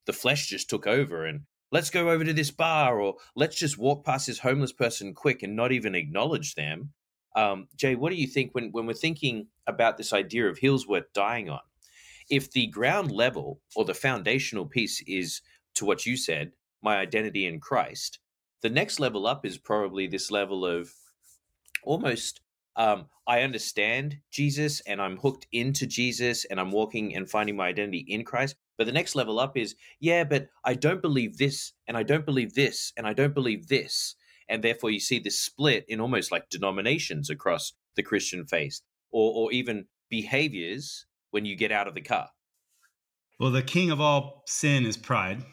the 0.05 0.13
flesh 0.13 0.47
just 0.47 0.69
took 0.69 0.85
over 0.85 1.25
and 1.25 1.41
let's 1.72 1.89
go 1.89 2.10
over 2.10 2.24
to 2.24 2.34
this 2.34 2.51
bar 2.51 3.00
or 3.00 3.15
let's 3.36 3.55
just 3.55 3.77
walk 3.77 4.05
past 4.05 4.27
this 4.27 4.39
homeless 4.39 4.72
person 4.72 5.13
quick 5.13 5.43
and 5.43 5.55
not 5.55 5.72
even 5.72 5.95
acknowledge 5.95 6.55
them. 6.55 6.91
Um, 7.36 7.67
Jay, 7.75 7.95
what 7.95 8.12
do 8.12 8.15
you 8.15 8.27
think 8.27 8.53
when, 8.53 8.72
when 8.72 8.86
we're 8.86 8.93
thinking 8.93 9.48
about 9.67 9.98
this 9.98 10.13
idea 10.13 10.48
of 10.48 10.57
hills 10.57 10.88
worth 10.88 11.12
dying 11.13 11.50
on? 11.50 11.60
If 12.29 12.51
the 12.51 12.67
ground 12.67 13.12
level 13.12 13.60
or 13.75 13.86
the 13.86 13.93
foundational 13.93 14.65
piece 14.65 15.01
is 15.05 15.41
to 15.75 15.86
what 15.86 16.05
you 16.05 16.17
said, 16.17 16.53
my 16.81 16.98
identity 16.98 17.45
in 17.45 17.60
Christ, 17.60 18.19
the 18.62 18.69
next 18.69 19.00
level 19.00 19.27
up 19.27 19.45
is 19.45 19.57
probably 19.57 20.07
this 20.07 20.31
level 20.31 20.65
of 20.65 20.91
almost 21.84 22.41
um, 22.75 23.05
I 23.27 23.41
understand 23.41 24.17
Jesus 24.31 24.81
and 24.81 25.01
I'm 25.01 25.17
hooked 25.17 25.48
into 25.51 25.88
Jesus 25.88 26.45
and 26.45 26.60
I'm 26.60 26.72
walking 26.72 27.15
and 27.15 27.29
finding 27.29 27.55
my 27.55 27.67
identity 27.67 28.05
in 28.07 28.24
Christ. 28.24 28.55
But 28.77 28.88
the 28.88 28.94
next 28.94 29.15
level 29.15 29.39
up 29.39 29.58
is, 29.58 29.75
yeah, 30.00 30.24
but 30.24 30.48
I 30.63 30.74
don't 30.74 31.01
believe 31.01 31.38
this 31.38 31.74
and 31.88 31.96
I 31.96 32.03
don't 32.03 32.25
believe 32.25 32.53
this 32.53 32.91
and 32.98 33.08
I 33.08 33.13
don't 33.13 33.34
believe 33.34 33.67
this. 33.67 34.15
And 34.48 34.63
therefore, 34.63 34.91
you 34.91 35.00
see 35.00 35.20
this 35.20 35.39
split 35.39 35.86
in 35.88 36.00
almost 36.00 36.32
like 36.32 36.50
denominations 36.50 37.29
across 37.29 37.74
the 37.96 38.03
Christian 38.03 38.46
faith 38.46 38.82
or, 39.12 39.34
or 39.34 39.51
even 39.51 39.86
behaviors 40.10 41.05
when 41.32 41.46
you 41.46 41.55
get 41.55 41.72
out 41.72 41.88
of 41.88 41.96
the 41.96 42.01
car. 42.01 42.29
Well, 43.39 43.51
the 43.51 43.63
king 43.63 43.91
of 43.91 44.00
all 44.00 44.44
sin 44.46 44.86
is 44.86 44.98
pride. 44.98 45.44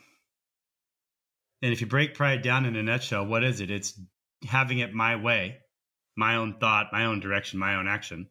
And 1.63 1.73
if 1.73 1.81
you 1.81 1.87
break 1.87 2.15
pride 2.15 2.43
down 2.43 2.67
in 2.67 2.77
a 2.77 2.83
nutshell, 2.83 3.25
what 3.25 3.45
is 3.45 3.61
it? 3.61 3.71
It's 3.71 3.99
having 4.45 4.81
it 4.81 4.93
my 4.93 5.17
way 5.17 5.59
my 6.17 6.37
own 6.37 6.57
thought, 6.59 6.93
my 6.93 7.05
own 7.07 7.21
direction, 7.21 7.59
my 7.59 7.77
own 7.77 7.89
action. 7.89 8.29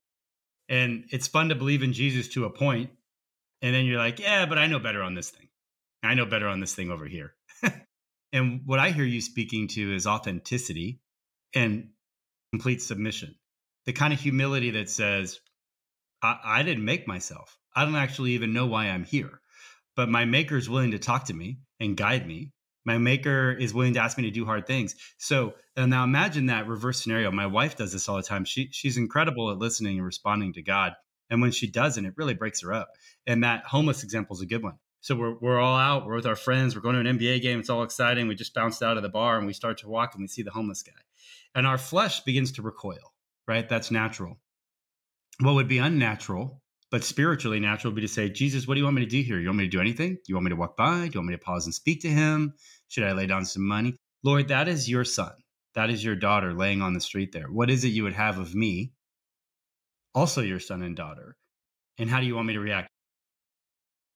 And 0.70 1.06
it's 1.10 1.28
fun 1.28 1.50
to 1.50 1.56
believe 1.56 1.84
in 1.84 1.94
Jesus 1.94 2.28
to 2.30 2.46
a 2.46 2.50
point, 2.50 2.92
And 3.62 3.74
then 3.76 3.86
you're 3.86 3.98
like, 3.98 4.20
yeah, 4.20 4.46
but 4.46 4.58
I 4.58 4.68
know 4.68 4.80
better 4.80 5.02
on 5.02 5.14
this 5.14 5.30
thing. 5.30 5.48
I 6.04 6.16
know 6.16 6.26
better 6.26 6.48
on 6.48 6.60
this 6.60 6.74
thing 6.74 6.90
over 6.90 7.06
here. 7.06 7.34
and 8.34 8.62
what 8.66 8.80
I 8.80 8.92
hear 8.92 9.06
you 9.06 9.22
speaking 9.22 9.68
to 9.70 9.96
is 9.96 10.08
authenticity 10.08 11.00
and 11.54 11.90
complete 12.52 12.82
submission. 12.82 13.36
The 13.86 13.94
kind 13.94 14.14
of 14.14 14.20
humility 14.20 14.72
that 14.72 14.90
says, 14.90 15.40
I, 16.24 16.40
I 16.44 16.64
didn't 16.64 16.86
make 16.86 17.08
myself. 17.08 17.58
I 17.76 17.86
don't 17.86 17.96
actually 17.96 18.32
even 18.32 18.54
know 18.54 18.66
why 18.66 18.86
I'm 18.86 19.04
here. 19.04 19.40
But 19.96 20.10
my 20.10 20.26
maker 20.26 20.58
is 20.58 20.70
willing 20.70 20.92
to 20.92 21.00
talk 21.00 21.26
to 21.26 21.34
me 21.34 21.60
and 21.80 21.98
guide 21.98 22.26
me 22.26 22.54
my 22.86 22.98
maker 22.98 23.52
is 23.52 23.74
willing 23.74 23.94
to 23.94 24.00
ask 24.00 24.18
me 24.18 24.24
to 24.24 24.32
do 24.32 24.46
hard 24.46 24.66
things. 24.66 24.96
So 25.18 25.54
now 25.78 26.04
imagine 26.04 26.48
that 26.48 26.68
reverse 26.68 27.02
scenario. 27.02 27.32
My 27.32 27.48
wife 27.48 27.78
does 27.78 27.94
this 27.94 28.10
all 28.10 28.18
the 28.18 28.24
time. 28.24 28.46
She 28.46 28.70
she's 28.72 28.98
incredible 28.98 29.52
at 29.52 29.58
listening 29.58 29.98
and 29.98 30.06
responding 30.06 30.54
to 30.54 30.62
God. 30.62 30.94
And 31.32 31.42
when 31.42 31.52
she 31.52 31.66
doesn't, 31.66 32.06
it 32.06 32.14
really 32.16 32.36
breaks 32.36 32.62
her 32.62 32.72
up. 32.72 32.90
And 33.26 33.44
that 33.44 33.64
homeless 33.66 34.04
example 34.04 34.36
is 34.36 34.42
a 34.42 34.46
good 34.46 34.62
one. 34.62 34.78
So 35.00 35.16
we're, 35.16 35.36
we're 35.40 35.60
all 35.60 35.78
out, 35.78 36.06
we're 36.06 36.16
with 36.16 36.28
our 36.28 36.36
friends, 36.36 36.76
we're 36.76 36.82
going 36.82 37.04
to 37.04 37.10
an 37.10 37.18
NBA 37.18 37.42
game, 37.42 37.60
it's 37.60 37.72
all 37.72 37.82
exciting. 37.82 38.28
We 38.28 38.36
just 38.36 38.54
bounced 38.54 38.84
out 38.84 38.98
of 38.98 39.04
the 39.04 39.10
bar 39.10 39.40
and 39.40 39.48
we 39.48 39.54
start 39.54 39.80
to 39.80 39.90
walk 39.90 40.14
and 40.14 40.22
we 40.22 40.28
see 40.28 40.44
the 40.44 40.52
homeless 40.52 40.84
guy. 40.84 40.92
And 41.56 41.66
our 41.66 41.80
flesh 41.80 42.20
begins 42.20 42.52
to 42.54 42.62
recoil, 42.62 43.14
right? 43.48 43.68
That's 43.68 43.90
natural. 43.90 44.38
What 45.40 45.56
would 45.56 45.68
be 45.68 45.80
unnatural 45.80 46.62
but 46.92 47.06
spiritually 47.06 47.62
natural 47.62 47.92
would 47.92 47.96
be 47.96 48.02
to 48.02 48.14
say, 48.14 48.30
Jesus, 48.30 48.68
what 48.68 48.74
do 48.74 48.80
you 48.80 48.84
want 48.84 48.98
me 48.98 49.06
to 49.06 49.10
do 49.10 49.22
here? 49.22 49.40
You 49.40 49.48
want 49.48 49.60
me 49.60 49.64
to 49.64 49.70
do 49.70 49.80
anything? 49.80 50.16
Do 50.16 50.22
you 50.28 50.36
want 50.36 50.44
me 50.44 50.50
to 50.50 50.58
walk 50.58 50.76
by? 50.76 51.08
Do 51.08 51.12
you 51.14 51.20
want 51.22 51.30
me 51.30 51.36
to 51.36 51.44
pause 51.44 51.66
and 51.66 51.74
speak 51.74 52.02
to 52.02 52.10
him? 52.10 52.54
Should 52.90 53.06
I 53.06 53.14
lay 53.14 53.28
down 53.28 53.46
some 53.46 53.66
money? 53.66 53.96
Lord, 54.24 54.50
that 54.50 54.68
is 54.68 54.90
your 54.90 55.06
son. 55.06 55.32
That 55.74 55.90
is 55.90 56.04
your 56.04 56.18
daughter 56.18 56.54
laying 56.54 56.82
on 56.82 56.94
the 56.94 57.00
street 57.00 57.32
there. 57.32 57.48
What 57.48 57.70
is 57.70 57.86
it 57.86 57.90
you 57.90 58.04
would 58.04 58.14
have 58.14 58.40
of 58.40 58.54
me? 58.54 58.92
Also, 60.14 60.42
your 60.42 60.60
son 60.60 60.82
and 60.82 60.96
daughter. 60.96 61.36
And 61.98 62.10
how 62.10 62.20
do 62.20 62.26
you 62.26 62.36
want 62.36 62.48
me 62.48 62.54
to 62.54 62.60
react? 62.60 62.90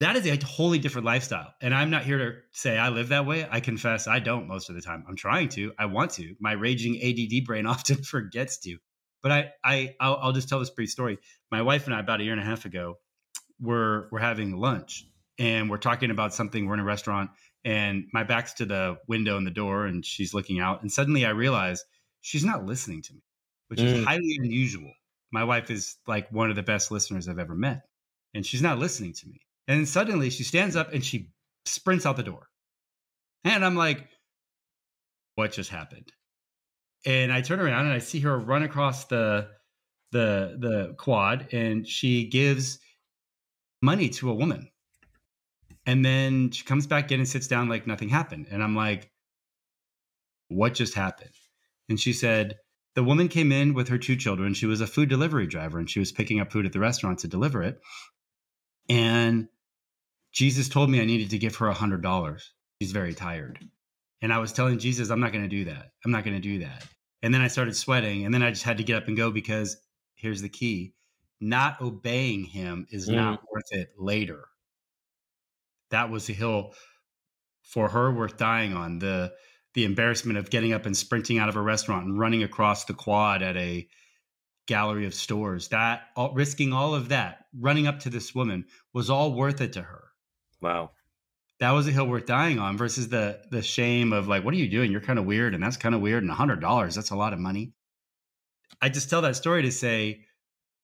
That 0.01 0.17
is 0.17 0.27
a 0.27 0.37
wholly 0.45 0.79
different 0.79 1.05
lifestyle. 1.05 1.53
And 1.61 1.73
I'm 1.73 1.89
not 1.89 2.03
here 2.03 2.17
to 2.17 2.37
say 2.51 2.77
I 2.77 2.89
live 2.89 3.09
that 3.09 3.25
way. 3.25 3.47
I 3.49 3.61
confess 3.61 4.07
I 4.07 4.19
don't 4.19 4.47
most 4.47 4.69
of 4.69 4.75
the 4.75 4.81
time. 4.81 5.05
I'm 5.07 5.15
trying 5.15 5.49
to. 5.49 5.71
I 5.79 5.85
want 5.85 6.11
to. 6.11 6.35
My 6.39 6.51
raging 6.51 6.99
ADD 7.01 7.45
brain 7.45 7.65
often 7.65 8.03
forgets 8.03 8.57
to. 8.59 8.77
But 9.23 9.31
I, 9.31 9.51
I, 9.63 9.95
I'll, 9.99 10.17
I'll 10.21 10.31
just 10.33 10.49
tell 10.49 10.59
this 10.59 10.69
brief 10.69 10.89
story. 10.89 11.17
My 11.49 11.61
wife 11.61 11.85
and 11.85 11.95
I, 11.95 11.99
about 11.99 12.19
a 12.19 12.23
year 12.23 12.33
and 12.33 12.41
a 12.41 12.45
half 12.45 12.65
ago, 12.65 12.95
were 13.59 14.09
we're 14.11 14.19
having 14.19 14.57
lunch 14.57 15.05
and 15.39 15.69
we're 15.69 15.77
talking 15.77 16.11
about 16.11 16.33
something. 16.33 16.65
We're 16.65 16.75
in 16.75 16.79
a 16.79 16.85
restaurant, 16.85 17.31
and 17.63 18.05
my 18.13 18.23
back's 18.23 18.53
to 18.55 18.65
the 18.65 18.97
window 19.07 19.37
and 19.37 19.45
the 19.45 19.51
door, 19.51 19.85
and 19.85 20.05
she's 20.05 20.33
looking 20.33 20.59
out. 20.59 20.81
And 20.81 20.91
suddenly, 20.91 21.25
I 21.25 21.31
realize 21.31 21.83
she's 22.21 22.45
not 22.45 22.65
listening 22.65 23.01
to 23.03 23.13
me, 23.13 23.21
which 23.67 23.79
mm. 23.79 23.85
is 23.85 24.05
highly 24.05 24.37
unusual. 24.39 24.91
My 25.31 25.43
wife 25.43 25.71
is 25.71 25.97
like 26.07 26.31
one 26.31 26.49
of 26.49 26.55
the 26.55 26.63
best 26.63 26.91
listeners 26.91 27.27
I've 27.27 27.39
ever 27.39 27.55
met, 27.55 27.81
and 28.33 28.45
she's 28.45 28.61
not 28.61 28.79
listening 28.79 29.13
to 29.13 29.27
me. 29.27 29.41
And 29.67 29.79
then 29.79 29.85
suddenly, 29.85 30.29
she 30.29 30.43
stands 30.43 30.75
up 30.75 30.93
and 30.93 31.03
she 31.03 31.31
sprints 31.65 32.05
out 32.05 32.17
the 32.17 32.23
door, 32.23 32.47
and 33.43 33.65
I'm 33.65 33.75
like, 33.75 34.07
"What 35.35 35.51
just 35.51 35.69
happened?" 35.69 36.11
and 37.05 37.31
I 37.31 37.41
turn 37.41 37.59
around 37.59 37.85
and 37.85 37.93
I 37.93 37.99
see 37.99 38.19
her 38.21 38.37
run 38.37 38.63
across 38.63 39.05
the 39.05 39.47
the 40.11 40.57
the 40.59 40.95
quad 40.97 41.53
and 41.53 41.87
she 41.87 42.27
gives 42.27 42.79
money 43.81 44.09
to 44.09 44.29
a 44.31 44.33
woman. 44.33 44.69
And 45.85 46.03
then 46.03 46.49
she 46.49 46.65
comes 46.65 46.87
back 46.87 47.11
in 47.11 47.19
and 47.19 47.29
sits 47.29 47.47
down 47.47 47.69
like 47.69 47.85
nothing 47.85 48.09
happened. 48.09 48.47
And 48.49 48.63
I'm 48.63 48.75
like, 48.75 49.11
what 50.47 50.73
just 50.73 50.95
happened? 50.95 51.29
And 51.89 51.99
she 51.99 52.11
said, 52.11 52.55
the 52.95 53.03
woman 53.03 53.27
came 53.27 53.51
in 53.51 53.73
with 53.73 53.89
her 53.89 53.97
two 53.97 54.15
children. 54.15 54.53
She 54.53 54.65
was 54.65 54.81
a 54.81 54.87
food 54.87 55.09
delivery 55.09 55.47
driver 55.47 55.77
and 55.77 55.89
she 55.89 55.99
was 55.99 56.11
picking 56.11 56.39
up 56.39 56.51
food 56.51 56.65
at 56.65 56.73
the 56.73 56.79
restaurant 56.79 57.19
to 57.19 57.27
deliver 57.27 57.61
it. 57.61 57.79
And 58.89 59.49
Jesus 60.31 60.69
told 60.69 60.89
me 60.89 61.01
I 61.01 61.05
needed 61.05 61.29
to 61.31 61.37
give 61.37 61.57
her 61.57 61.67
a 61.67 61.73
hundred 61.73 62.01
dollars. 62.01 62.53
She's 62.81 62.91
very 62.91 63.13
tired. 63.13 63.59
And 64.21 64.33
I 64.33 64.39
was 64.39 64.53
telling 64.53 64.79
Jesus, 64.79 65.09
I'm 65.09 65.19
not 65.19 65.33
going 65.33 65.43
to 65.43 65.49
do 65.49 65.65
that. 65.65 65.91
I'm 66.03 66.11
not 66.11 66.23
going 66.23 66.35
to 66.35 66.41
do 66.41 66.59
that. 66.59 66.85
And 67.21 67.33
then 67.33 67.41
I 67.41 67.47
started 67.47 67.75
sweating. 67.75 68.25
And 68.25 68.33
then 68.33 68.43
I 68.43 68.49
just 68.49 68.63
had 68.63 68.77
to 68.77 68.83
get 68.83 68.97
up 68.97 69.07
and 69.07 69.17
go 69.17 69.29
because 69.29 69.77
here's 70.15 70.41
the 70.41 70.49
key 70.49 70.93
not 71.41 71.81
obeying 71.81 72.45
him 72.45 72.87
is 72.91 73.09
mm. 73.09 73.15
not 73.15 73.41
worth 73.51 73.71
it 73.71 73.89
later. 73.97 74.45
That 75.91 76.09
was 76.09 76.29
a 76.29 76.33
hill 76.33 76.73
for 77.61 77.89
her 77.89 78.11
worth 78.11 78.37
dying 78.37 78.73
on. 78.73 78.99
The 78.99 79.33
the 79.75 79.85
embarrassment 79.85 80.39
of 80.39 80.49
getting 80.49 80.73
up 80.73 80.85
and 80.85 80.97
sprinting 80.97 81.37
out 81.37 81.49
of 81.49 81.55
a 81.55 81.61
restaurant 81.61 82.05
and 82.05 82.19
running 82.19 82.43
across 82.43 82.85
the 82.85 82.93
quad 82.93 83.43
at 83.43 83.55
a 83.55 83.87
gallery 84.67 85.05
of 85.05 85.13
stores. 85.13 85.67
That 85.67 86.01
all, 86.15 86.33
risking 86.33 86.73
all 86.73 86.95
of 86.95 87.09
that, 87.09 87.45
running 87.57 87.85
up 87.85 87.99
to 87.99 88.09
this 88.09 88.33
woman 88.33 88.65
was 88.93 89.09
all 89.09 89.33
worth 89.33 89.61
it 89.61 89.73
to 89.73 89.81
her. 89.81 90.05
Wow 90.61 90.91
that 91.59 91.71
was 91.71 91.87
a 91.87 91.91
hill 91.91 92.07
worth 92.07 92.25
dying 92.25 92.59
on 92.59 92.77
versus 92.77 93.07
the 93.09 93.39
the 93.51 93.61
shame 93.61 94.13
of 94.13 94.27
like, 94.27 94.43
what 94.43 94.53
are 94.53 94.57
you 94.57 94.69
doing? 94.69 94.91
You're 94.91 95.01
kind 95.01 95.19
of 95.19 95.25
weird, 95.25 95.53
and 95.53 95.63
that's 95.63 95.77
kind 95.77 95.95
of 95.95 96.01
weird, 96.01 96.23
and 96.23 96.31
a 96.31 96.35
hundred 96.35 96.59
dollars, 96.59 96.95
that's 96.95 97.11
a 97.11 97.15
lot 97.15 97.33
of 97.33 97.39
money. 97.39 97.73
I 98.81 98.89
just 98.89 99.09
tell 99.09 99.21
that 99.21 99.35
story 99.35 99.61
to 99.63 99.71
say, 99.71 100.25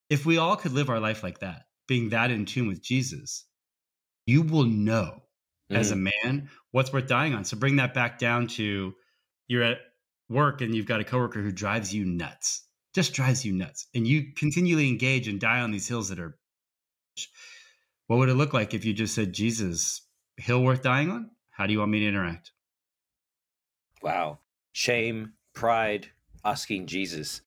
if 0.08 0.24
we 0.24 0.38
all 0.38 0.56
could 0.56 0.72
live 0.72 0.88
our 0.88 1.00
life 1.00 1.22
like 1.22 1.40
that, 1.40 1.62
being 1.86 2.10
that 2.10 2.30
in 2.30 2.46
tune 2.46 2.68
with 2.68 2.82
Jesus, 2.82 3.44
you 4.26 4.42
will 4.42 4.64
know 4.64 5.21
mm. 5.72 5.78
as 5.78 5.90
a 5.90 5.96
mm. 5.96 6.10
man 6.24 6.48
what's 6.70 6.92
worth 6.92 7.06
dying 7.06 7.34
on. 7.34 7.44
So 7.44 7.56
bring 7.56 7.76
that 7.76 7.94
back 7.94 8.18
down 8.18 8.46
to 8.48 8.94
you're 9.48 9.62
at 9.62 9.78
work 10.28 10.60
and 10.60 10.74
you've 10.74 10.86
got 10.86 11.00
a 11.00 11.04
coworker 11.04 11.42
who 11.42 11.52
drives 11.52 11.94
you 11.94 12.04
nuts, 12.04 12.64
just 12.94 13.12
drives 13.12 13.44
you 13.44 13.52
nuts, 13.52 13.86
and 13.94 14.06
you 14.06 14.32
continually 14.36 14.88
engage 14.88 15.28
and 15.28 15.40
die 15.40 15.60
on 15.60 15.70
these 15.70 15.88
hills 15.88 16.08
that 16.08 16.18
are. 16.18 16.36
What 18.06 18.18
would 18.18 18.28
it 18.28 18.34
look 18.34 18.52
like 18.52 18.74
if 18.74 18.84
you 18.84 18.92
just 18.92 19.14
said, 19.14 19.32
Jesus, 19.32 20.02
hill 20.36 20.62
worth 20.62 20.82
dying 20.82 21.10
on? 21.10 21.30
How 21.50 21.66
do 21.66 21.72
you 21.72 21.78
want 21.78 21.90
me 21.90 22.00
to 22.00 22.08
interact? 22.08 22.52
Wow. 24.02 24.38
Shame, 24.72 25.34
pride, 25.54 26.08
asking 26.44 26.86
Jesus. 26.86 27.42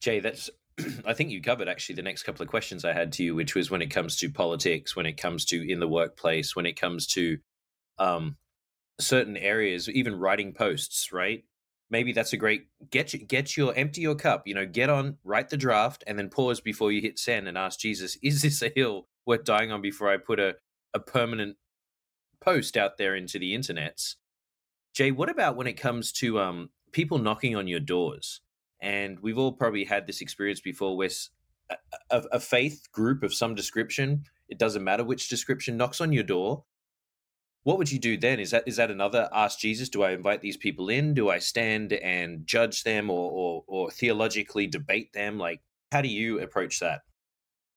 Jay, 0.00 0.20
that's 0.20 0.50
I 1.06 1.14
think 1.14 1.30
you 1.30 1.40
covered 1.40 1.68
actually 1.68 1.96
the 1.96 2.02
next 2.02 2.24
couple 2.24 2.42
of 2.42 2.48
questions 2.48 2.84
I 2.84 2.92
had 2.92 3.12
to 3.12 3.24
you, 3.24 3.34
which 3.34 3.54
was 3.54 3.70
when 3.70 3.82
it 3.82 3.90
comes 3.90 4.16
to 4.16 4.30
politics, 4.30 4.96
when 4.96 5.06
it 5.06 5.16
comes 5.16 5.44
to 5.46 5.70
in 5.70 5.80
the 5.80 5.88
workplace, 5.88 6.54
when 6.54 6.66
it 6.66 6.78
comes 6.78 7.06
to 7.08 7.38
um, 7.98 8.36
certain 8.98 9.36
areas, 9.36 9.88
even 9.88 10.18
writing 10.18 10.52
posts, 10.52 11.12
right? 11.12 11.44
Maybe 11.88 12.12
that's 12.12 12.32
a 12.32 12.36
great 12.36 12.66
get 12.90 13.14
get 13.28 13.56
your 13.56 13.74
empty 13.74 14.00
your 14.00 14.16
cup, 14.16 14.46
you 14.46 14.54
know, 14.54 14.66
get 14.66 14.90
on, 14.90 15.18
write 15.24 15.50
the 15.50 15.56
draft, 15.56 16.02
and 16.06 16.18
then 16.18 16.28
pause 16.28 16.60
before 16.60 16.90
you 16.90 17.00
hit 17.00 17.18
send 17.18 17.46
and 17.46 17.56
ask 17.56 17.78
Jesus, 17.78 18.16
is 18.22 18.42
this 18.42 18.62
a 18.62 18.72
hill 18.74 19.06
worth 19.24 19.44
dying 19.44 19.72
on 19.72 19.82
before 19.82 20.10
I 20.10 20.16
put 20.16 20.40
a, 20.40 20.56
a 20.94 21.00
permanent 21.00 21.56
post 22.40 22.76
out 22.76 22.96
there 22.96 23.16
into 23.16 23.38
the 23.38 23.54
internets. 23.54 24.14
Jay, 24.94 25.10
what 25.10 25.28
about 25.28 25.56
when 25.56 25.66
it 25.66 25.74
comes 25.74 26.12
to 26.12 26.40
um, 26.40 26.70
people 26.92 27.18
knocking 27.18 27.56
on 27.56 27.66
your 27.66 27.80
doors? 27.80 28.40
And 28.80 29.18
we've 29.20 29.38
all 29.38 29.52
probably 29.52 29.84
had 29.84 30.06
this 30.06 30.20
experience 30.20 30.60
before 30.60 30.96
where 30.96 31.10
a, 31.70 31.76
a, 32.10 32.22
a 32.32 32.40
faith 32.40 32.86
group 32.92 33.22
of 33.22 33.34
some 33.34 33.54
description, 33.54 34.24
it 34.48 34.58
doesn't 34.58 34.84
matter 34.84 35.04
which 35.04 35.28
description, 35.28 35.76
knocks 35.76 36.00
on 36.00 36.12
your 36.12 36.22
door. 36.22 36.64
What 37.66 37.78
would 37.78 37.90
you 37.90 37.98
do 37.98 38.16
then? 38.16 38.38
Is 38.38 38.52
that 38.52 38.62
is 38.68 38.76
that 38.76 38.92
another 38.92 39.28
ask 39.32 39.58
Jesus? 39.58 39.88
Do 39.88 40.04
I 40.04 40.12
invite 40.12 40.40
these 40.40 40.56
people 40.56 40.88
in? 40.88 41.14
Do 41.14 41.30
I 41.30 41.40
stand 41.40 41.92
and 41.94 42.46
judge 42.46 42.84
them 42.84 43.10
or 43.10 43.28
or, 43.28 43.64
or 43.66 43.90
theologically 43.90 44.68
debate 44.68 45.12
them? 45.12 45.36
Like, 45.36 45.62
how 45.90 46.00
do 46.00 46.06
you 46.06 46.38
approach 46.38 46.78
that? 46.78 47.00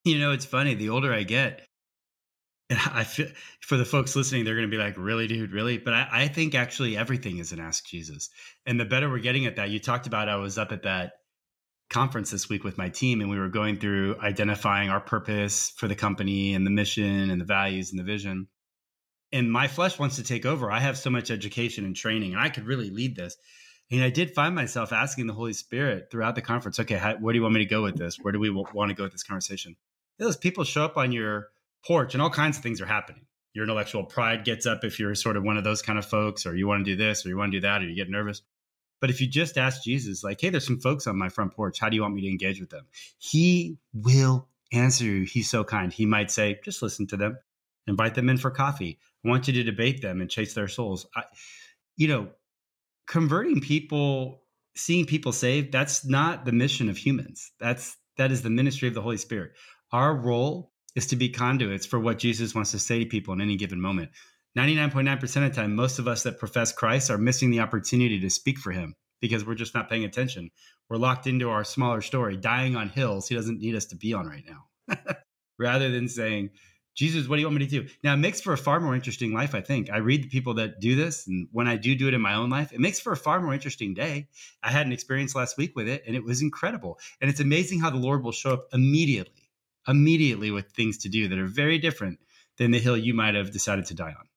You 0.06 0.20
know, 0.20 0.32
it's 0.32 0.46
funny. 0.46 0.76
The 0.76 0.90
older 0.90 1.12
I 1.12 1.24
get, 1.24 1.66
and 2.70 2.78
I 2.94 3.04
feel 3.04 3.30
for 3.62 3.78
the 3.78 3.84
folks 3.84 4.16
listening, 4.16 4.46
they're 4.46 4.54
going 4.54 4.70
to 4.70 4.78
be 4.78 4.78
like, 4.78 4.94
"Really, 4.96 5.26
dude, 5.26 5.54
really?" 5.54 5.80
But 5.80 5.96
I, 5.96 6.08
I 6.12 6.28
think 6.28 6.54
actually 6.54 6.96
everything 6.96 7.40
is 7.40 7.52
an 7.52 7.60
ask 7.60 7.84
Jesus, 7.88 8.30
and 8.68 8.80
the 8.80 8.86
better 8.86 9.10
we're 9.10 9.18
getting 9.18 9.48
at 9.48 9.56
that. 9.56 9.72
You 9.72 9.80
talked 9.80 10.06
about 10.06 10.30
I 10.30 10.36
was 10.36 10.60
up 10.60 10.72
at 10.72 10.84
that 10.84 11.14
conference 11.90 12.30
this 12.30 12.48
week 12.48 12.64
with 12.64 12.78
my 12.78 12.90
team, 12.90 13.22
and 13.22 13.30
we 13.32 13.40
were 13.40 13.50
going 13.50 13.80
through 13.80 14.20
identifying 14.22 14.92
our 14.92 15.02
purpose 15.02 15.74
for 15.78 15.88
the 15.88 15.96
company 15.96 16.54
and 16.54 16.64
the 16.64 16.70
mission 16.70 17.32
and 17.32 17.42
the 17.42 17.46
values 17.46 17.90
and 17.90 18.00
the 18.00 18.04
vision. 18.04 18.50
And 19.32 19.52
my 19.52 19.68
flesh 19.68 20.00
wants 20.00 20.16
to 20.16 20.24
take 20.24 20.46
over. 20.46 20.72
I 20.72 20.80
have 20.80 20.98
so 20.98 21.10
much 21.10 21.30
education 21.30 21.86
and 21.86 21.96
training, 21.96 22.34
and 22.34 22.42
I 22.42 22.50
could 22.50 22.66
really 22.66 22.90
lead 22.90 23.16
this. 23.16 23.38
And 23.92 24.04
I 24.04 24.10
did 24.10 24.34
find 24.36 24.54
myself 24.54 24.92
asking 24.92 25.28
the 25.28 25.34
Holy 25.34 25.54
Spirit 25.54 26.10
throughout 26.12 26.36
the 26.36 26.42
conference, 26.42 26.80
okay, 26.80 26.96
how, 26.96 27.16
where 27.16 27.34
do 27.34 27.38
you 27.38 27.44
want 27.44 27.56
me 27.56 27.60
to 27.60 27.70
go 27.70 27.82
with 27.82 27.98
this? 27.98 28.18
Where 28.20 28.32
do 28.32 28.40
we 28.40 28.50
want 28.50 28.90
to 28.90 28.96
go 28.96 29.04
with 29.04 29.12
this 29.12 29.24
conversation? 29.24 29.76
Those 30.20 30.38
people 30.38 30.64
show 30.64 30.86
up 30.86 30.98
on 30.98 31.12
your 31.12 31.48
porch 31.86 32.14
and 32.14 32.22
all 32.22 32.30
kinds 32.30 32.58
of 32.58 32.64
things 32.64 32.82
are 32.82 32.86
happening. 32.86 33.26
Your 33.54 33.64
intellectual 33.64 34.04
pride 34.04 34.46
gets 34.46 34.68
up 34.68 34.84
if 34.84 35.00
you're 35.00 35.16
sort 35.16 35.38
of 35.38 35.44
one 35.44 35.58
of 35.58 35.64
those 35.64 35.82
kind 35.82 35.98
of 35.98 36.06
folks, 36.06 36.46
or 36.46 36.56
you 36.56 36.68
want 36.68 36.86
to 36.86 36.92
do 36.92 36.96
this, 36.96 37.26
or 37.26 37.30
you 37.30 37.38
want 37.38 37.52
to 37.52 37.58
do 37.58 37.62
that, 37.62 37.82
or 37.82 37.86
you 37.86 37.96
get 37.96 38.10
nervous. 38.10 38.44
But 39.02 39.10
if 39.10 39.22
you 39.22 39.28
just 39.28 39.58
ask 39.58 39.84
Jesus, 39.84 40.24
like, 40.24 40.40
hey, 40.40 40.50
there's 40.50 40.68
some 40.68 40.80
folks 40.80 41.08
on 41.08 41.18
my 41.18 41.30
front 41.30 41.54
porch. 41.54 41.80
How 41.80 41.90
do 41.90 41.96
you 41.96 42.02
want 42.02 42.14
me 42.14 42.22
to 42.22 42.30
engage 42.30 42.60
with 42.60 42.70
them? 42.70 42.86
He 43.18 43.78
will 43.94 44.48
answer 44.72 45.06
you. 45.06 45.24
He's 45.24 45.50
so 45.50 45.64
kind. 45.64 45.92
He 45.92 46.06
might 46.06 46.30
say, 46.30 46.60
just 46.64 46.84
listen 46.84 47.08
to 47.08 47.18
them, 47.18 47.38
invite 47.88 48.14
them 48.14 48.30
in 48.30 48.38
for 48.38 48.52
coffee. 48.52 49.00
Want 49.24 49.48
you 49.48 49.54
to 49.54 49.64
debate 49.64 50.02
them 50.02 50.22
and 50.22 50.30
chase 50.30 50.54
their 50.54 50.68
souls. 50.68 51.06
I, 51.16 51.24
you 51.98 52.08
know, 52.08 52.30
converting 53.08 53.60
people, 53.60 54.44
seeing 54.76 55.06
people 55.06 55.32
saved, 55.32 55.72
that's 55.72 56.06
not 56.06 56.46
the 56.46 56.52
mission 56.52 56.90
of 56.90 56.98
humans. 56.98 57.52
That's 57.60 57.98
that 58.18 58.32
is 58.32 58.42
the 58.42 58.50
ministry 58.50 58.88
of 58.88 58.94
the 58.94 59.02
Holy 59.02 59.18
Spirit. 59.18 59.52
Our 59.92 60.16
role 60.16 60.72
is 60.96 61.08
to 61.08 61.16
be 61.16 61.30
conduits 61.30 61.86
for 61.86 62.00
what 62.00 62.20
Jesus 62.20 62.56
wants 62.56 62.72
to 62.72 62.80
say 62.80 63.00
to 63.00 63.06
people 63.06 63.34
in 63.34 63.42
any 63.42 63.56
given 63.56 63.82
moment. 63.82 64.12
99.9% 64.58 65.24
of 65.24 65.34
the 65.34 65.50
time, 65.50 65.76
most 65.76 66.00
of 66.00 66.08
us 66.08 66.24
that 66.24 66.40
profess 66.40 66.72
Christ 66.72 67.10
are 67.10 67.18
missing 67.18 67.52
the 67.52 67.60
opportunity 67.60 68.20
to 68.20 68.30
speak 68.30 68.58
for 68.58 68.72
him 68.72 68.96
because 69.22 69.46
we're 69.46 69.56
just 69.56 69.76
not 69.76 69.90
paying 69.90 70.06
attention. 70.06 70.50
We're 70.90 70.98
locked 70.98 71.28
into 71.28 71.50
our 71.50 71.64
smaller 71.64 72.02
story, 72.02 72.36
dying 72.36 72.76
on 72.76 72.90
hills 72.90 73.28
he 73.28 73.36
doesn't 73.36 73.60
need 73.60 73.76
us 73.76 73.86
to 73.88 73.96
be 73.96 74.14
on 74.14 74.28
right 74.28 74.46
now. 74.48 74.96
Rather 75.60 75.92
than 75.92 76.08
saying, 76.08 76.52
Jesus, 77.00 77.30
what 77.30 77.38
do 77.38 77.40
you 77.40 77.48
want 77.48 77.58
me 77.58 77.66
to 77.66 77.82
do? 77.82 77.90
Now, 78.04 78.14
it 78.14 78.18
makes 78.18 78.42
for 78.42 78.52
a 78.52 78.58
far 78.58 78.82
more 78.82 78.94
interesting 78.94 79.32
life, 79.32 79.56
I 79.56 79.62
think. 79.62 79.90
I 79.90 80.00
read 80.00 80.22
the 80.22 80.28
people 80.28 80.56
that 80.56 80.82
do 80.82 80.98
this, 80.98 81.28
and 81.28 81.48
when 81.54 81.66
I 81.66 81.78
do 81.78 81.96
do 81.96 82.10
it 82.10 82.14
in 82.14 82.20
my 82.20 82.34
own 82.34 82.50
life, 82.50 82.74
it 82.74 82.82
makes 82.82 83.00
for 83.00 83.14
a 83.14 83.18
far 83.18 83.40
more 83.40 83.54
interesting 83.54 83.94
day. 83.94 84.28
I 84.62 84.70
had 84.70 84.86
an 84.86 84.92
experience 84.92 85.34
last 85.34 85.58
week 85.58 85.78
with 85.78 85.88
it, 85.88 86.04
and 86.06 86.14
it 86.14 86.26
was 86.26 86.42
incredible. 86.42 87.00
And 87.22 87.30
it's 87.30 87.40
amazing 87.40 87.80
how 87.80 87.90
the 87.90 87.96
Lord 87.96 88.22
will 88.22 88.34
show 88.34 88.52
up 88.52 88.68
immediately, 88.74 89.50
immediately 89.88 90.52
with 90.52 90.74
things 90.74 90.98
to 90.98 91.10
do 91.10 91.30
that 91.30 91.40
are 91.40 91.48
very 91.48 91.78
different 91.78 92.20
than 92.58 92.72
the 92.72 92.80
hill 92.80 92.98
you 92.98 93.14
might 93.14 93.36
have 93.36 93.52
decided 93.52 93.86
to 93.86 93.94
die 93.94 94.14
on. 94.20 94.28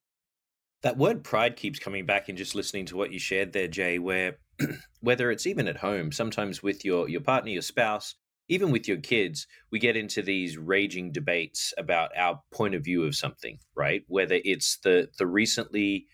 That 0.82 0.96
word 0.96 1.24
pride 1.24 1.56
keeps 1.56 1.80
coming 1.80 2.06
back 2.06 2.28
in 2.28 2.36
just 2.36 2.54
listening 2.54 2.86
to 2.86 2.96
what 2.96 3.12
you 3.12 3.18
shared 3.18 3.52
there, 3.52 3.66
Jay, 3.66 3.98
where 3.98 4.38
whether 5.00 5.32
it's 5.32 5.48
even 5.48 5.66
at 5.66 5.78
home, 5.78 6.12
sometimes 6.12 6.62
with 6.62 6.84
your, 6.84 7.08
your 7.08 7.22
partner, 7.22 7.50
your 7.50 7.62
spouse, 7.62 8.14
even 8.52 8.70
with 8.70 8.86
your 8.86 8.98
kids, 8.98 9.46
we 9.70 9.78
get 9.78 9.96
into 9.96 10.20
these 10.20 10.58
raging 10.58 11.10
debates 11.10 11.72
about 11.78 12.10
our 12.14 12.42
point 12.52 12.74
of 12.74 12.84
view 12.84 13.02
of 13.04 13.16
something, 13.16 13.58
right? 13.74 14.02
Whether 14.08 14.40
it's 14.44 14.76
the 14.84 15.08
the 15.16 15.26
recently 15.26 16.06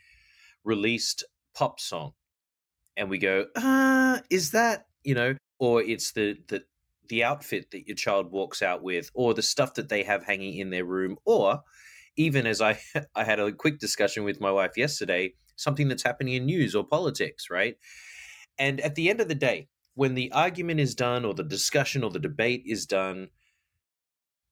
released 0.62 1.25
pop 1.52 1.80
song, 1.80 2.12
and 2.97 3.11
we 3.11 3.18
go, 3.18 3.47
ah, 3.57 4.21
is 4.30 4.52
that 4.52 4.87
you 5.02 5.16
know, 5.16 5.35
or 5.59 5.83
it's 5.83 6.12
the 6.12 6.38
the 6.47 6.62
the 7.09 7.25
outfit 7.25 7.73
that 7.73 7.88
your 7.88 7.97
child 7.97 8.30
walks 8.30 8.62
out 8.62 8.85
with, 8.85 9.11
or 9.14 9.35
the 9.35 9.42
stuff 9.42 9.75
that 9.75 9.88
they 9.88 10.04
have 10.04 10.25
hanging 10.25 10.59
in 10.59 10.71
their 10.71 10.85
room, 10.85 11.16
or 11.25 11.62
even 12.16 12.47
as 12.47 12.61
I 12.61 12.78
I 13.16 13.25
had 13.25 13.40
a 13.40 13.50
quick 13.50 13.80
discussion 13.80 14.23
with 14.23 14.40
my 14.40 14.52
wife 14.52 14.76
yesterday, 14.76 15.35
something 15.57 15.88
that's 15.88 16.04
happening 16.04 16.35
in 16.35 16.47
news 16.47 16.76
or 16.76 16.86
politics, 16.86 17.50
right? 17.50 17.76
And 18.58 18.80
at 18.80 18.95
the 18.95 19.10
end 19.10 19.21
of 19.21 19.26
the 19.26 19.34
day, 19.34 19.67
when 19.99 20.15
the 20.15 20.30
argument 20.30 20.78
is 20.78 20.95
done 20.95 21.25
or 21.25 21.34
the 21.34 21.43
discussion 21.43 22.04
or 22.04 22.11
the 22.11 22.21
debate 22.21 22.63
is 22.65 22.87
done, 22.87 23.30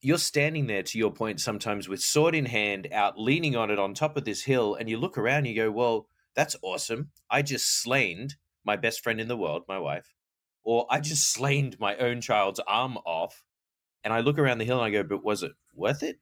you're 0.01 0.19
standing 0.19 0.67
there 0.67 0.83
to 0.83 0.99
your 0.99 1.13
point 1.13 1.41
sometimes 1.41 1.89
with 1.89 2.01
sword 2.01 2.35
in 2.35 2.47
hand 2.47 2.89
out 2.91 3.17
leaning 3.17 3.55
on 3.55 3.71
it 3.71 3.79
on 3.79 3.95
top 3.95 4.17
of 4.17 4.25
this 4.25 4.43
hill 4.43 4.75
and 4.75 4.91
you 4.91 4.97
look 4.97 5.17
around 5.17 5.39
and 5.39 5.47
you 5.47 5.55
go, 5.55 5.71
"Well, 5.71 6.09
that's 6.35 6.57
awesome. 6.63 7.13
I 7.31 7.43
just 7.43 7.81
slain 7.81 8.31
my 8.65 8.75
best 8.75 9.05
friend 9.05 9.21
in 9.21 9.29
the 9.29 9.37
world, 9.37 9.63
my 9.69 9.79
wife." 9.79 10.17
Or 10.65 10.85
I 10.91 10.99
mm. 10.99 11.05
just 11.05 11.33
slain 11.33 11.77
my 11.79 11.95
own 11.95 12.21
child's 12.21 12.59
arm 12.67 12.99
off. 13.07 13.45
And 14.03 14.13
I 14.13 14.21
look 14.21 14.41
around 14.41 14.59
the 14.59 14.65
hill 14.65 14.83
and 14.83 14.87
I 14.87 14.91
go, 14.91 15.05
"But 15.05 15.23
was 15.23 15.45
it 15.45 15.53
worth 15.73 16.03
it?" 16.03 16.19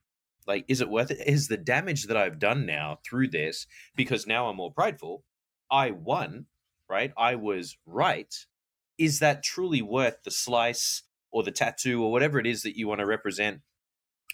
like 0.47 0.67
is 0.69 0.83
it 0.83 0.91
worth 0.91 1.11
it 1.11 1.27
is 1.27 1.49
the 1.49 1.57
damage 1.57 2.07
that 2.07 2.19
i've 2.19 2.39
done 2.39 2.67
now 2.67 2.99
through 3.03 3.27
this 3.27 3.67
because 3.97 4.27
now 4.27 4.51
i'm 4.51 4.57
more 4.57 4.71
prideful 4.71 5.25
i 5.71 5.91
won 5.91 6.45
right 6.87 7.15
i 7.17 7.35
was 7.35 7.79
right 7.87 8.47
is 8.99 9.19
that 9.19 9.43
truly 9.43 9.83
worth 9.83 10.23
the 10.25 10.31
slice 10.31 11.03
or 11.31 11.43
the 11.43 11.51
tattoo 11.51 12.03
or 12.03 12.13
whatever 12.13 12.39
it 12.39 12.47
is 12.47 12.63
that 12.63 12.77
you 12.77 12.87
want 12.87 13.01
to 13.01 13.07
represent 13.07 13.61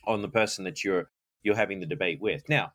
on 0.06 0.22
the 0.22 0.28
person 0.28 0.64
that 0.64 0.84
you're 0.84 1.10
you're 1.42 1.56
having 1.56 1.80
the 1.80 1.86
debate 1.86 2.20
with 2.20 2.48
now 2.48 2.72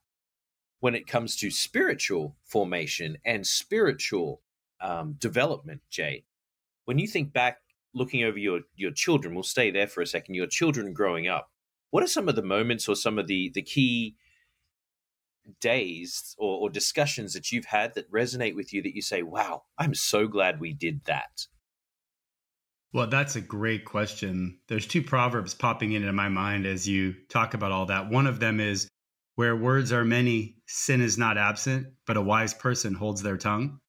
when 0.79 0.95
it 0.95 1.07
comes 1.07 1.35
to 1.35 1.49
spiritual 1.49 2.35
formation 2.43 3.17
and 3.25 3.45
spiritual 3.45 4.41
um, 4.81 5.15
development 5.19 5.81
jay 5.89 6.23
when 6.85 6.99
you 6.99 7.07
think 7.07 7.33
back 7.33 7.59
looking 7.93 8.23
over 8.23 8.37
your 8.37 8.61
your 8.75 8.91
children 8.91 9.33
we'll 9.33 9.43
stay 9.43 9.71
there 9.71 9.87
for 9.87 10.01
a 10.01 10.07
second 10.07 10.35
your 10.35 10.47
children 10.47 10.93
growing 10.93 11.27
up 11.27 11.49
what 11.91 12.03
are 12.03 12.07
some 12.07 12.27
of 12.27 12.35
the 12.35 12.43
moments 12.43 12.89
or 12.89 12.95
some 12.95 13.17
of 13.17 13.27
the 13.27 13.51
the 13.53 13.61
key 13.61 14.15
days 15.59 16.35
or, 16.37 16.61
or 16.61 16.69
discussions 16.69 17.33
that 17.33 17.51
you've 17.51 17.65
had 17.65 17.93
that 17.93 18.11
resonate 18.11 18.55
with 18.55 18.73
you 18.73 18.81
that 18.81 18.95
you 18.95 19.01
say, 19.01 19.21
"Wow, 19.23 19.63
I'm 19.77 19.93
so 19.93 20.27
glad 20.27 20.59
we 20.59 20.73
did 20.73 21.05
that." 21.05 21.47
Well, 22.95 23.07
that's 23.07 23.35
a 23.35 23.41
great 23.41 23.83
question. 23.83 24.57
There's 24.69 24.87
two 24.87 25.01
proverbs 25.03 25.53
popping 25.53 25.91
into 25.91 26.13
my 26.13 26.29
mind 26.29 26.65
as 26.65 26.87
you 26.87 27.13
talk 27.27 27.53
about 27.53 27.73
all 27.73 27.87
that. 27.87 28.09
One 28.09 28.25
of 28.25 28.39
them 28.39 28.61
is 28.61 28.87
where 29.35 29.53
words 29.53 29.91
are 29.91 30.05
many, 30.05 30.55
sin 30.65 31.01
is 31.01 31.17
not 31.17 31.37
absent, 31.37 31.87
but 32.07 32.15
a 32.15 32.21
wise 32.21 32.53
person 32.53 32.93
holds 32.93 33.21
their 33.21 33.35
tongue. 33.35 33.81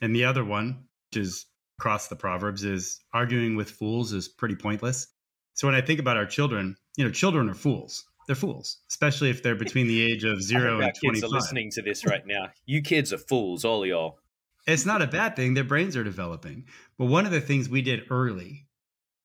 And 0.00 0.12
the 0.12 0.24
other 0.24 0.44
one, 0.44 0.86
which 1.12 1.22
is 1.22 1.46
across 1.78 2.08
the 2.08 2.16
proverbs, 2.16 2.64
is 2.64 2.98
arguing 3.14 3.54
with 3.54 3.70
fools 3.70 4.12
is 4.12 4.26
pretty 4.26 4.56
pointless. 4.56 5.06
So 5.54 5.68
when 5.68 5.76
I 5.76 5.80
think 5.80 6.00
about 6.00 6.16
our 6.16 6.26
children, 6.26 6.74
you 6.96 7.04
know, 7.04 7.12
children 7.12 7.48
are 7.48 7.54
fools. 7.54 8.04
They're 8.26 8.34
fools, 8.34 8.78
especially 8.88 9.30
if 9.30 9.44
they're 9.44 9.54
between 9.54 9.86
the 9.86 10.00
age 10.00 10.24
of 10.24 10.42
zero 10.42 10.80
and 10.80 10.92
twenty-five. 11.00 11.12
Kids 11.12 11.24
are 11.24 11.28
listening 11.28 11.70
to 11.72 11.82
this 11.82 12.04
right 12.04 12.26
now. 12.26 12.48
You 12.66 12.82
kids 12.82 13.12
are 13.12 13.18
fools, 13.18 13.64
all 13.64 13.86
y'all. 13.86 14.18
It's 14.66 14.86
not 14.86 15.02
a 15.02 15.06
bad 15.06 15.36
thing. 15.36 15.54
Their 15.54 15.64
brains 15.64 15.96
are 15.96 16.04
developing. 16.04 16.66
But 16.98 17.06
one 17.06 17.26
of 17.26 17.32
the 17.32 17.40
things 17.40 17.68
we 17.68 17.82
did 17.82 18.06
early, 18.10 18.68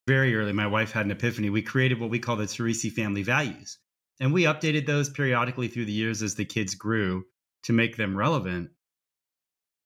very 0.08 0.36
early, 0.36 0.54
my 0.54 0.68
wife 0.68 0.92
had 0.92 1.06
an 1.06 1.12
epiphany. 1.12 1.50
We 1.50 1.62
created 1.62 2.00
what 2.00 2.10
we 2.10 2.20
call 2.20 2.36
the 2.36 2.46
Teresi 2.46 2.92
family 2.92 3.24
values, 3.24 3.78
and 4.20 4.34
we 4.34 4.44
updated 4.44 4.86
those 4.86 5.10
periodically 5.10 5.68
through 5.68 5.86
the 5.86 5.92
years 5.92 6.24
as 6.24 6.36
the 6.36 6.46
kids 6.46 6.76
grew 6.76 7.26
to 7.64 7.74
make 7.74 7.98
them 7.98 8.18
relevant. 8.18 8.72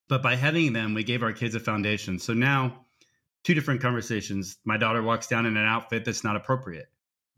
But 0.08 0.24
by 0.24 0.36
having 0.36 0.74
them, 0.74 0.94
we 0.94 1.04
gave 1.04 1.24
our 1.24 1.34
kids 1.34 1.56
a 1.56 1.60
foundation. 1.60 2.20
So 2.20 2.34
now, 2.34 2.86
two 3.44 3.54
different 3.54 3.82
conversations. 3.82 4.58
My 4.66 4.78
daughter 4.78 5.02
walks 5.02 5.28
down 5.28 5.46
in 5.46 5.58
an 5.58 5.66
outfit 5.66 6.06
that's 6.06 6.24
not 6.24 6.36
appropriate 6.36 6.92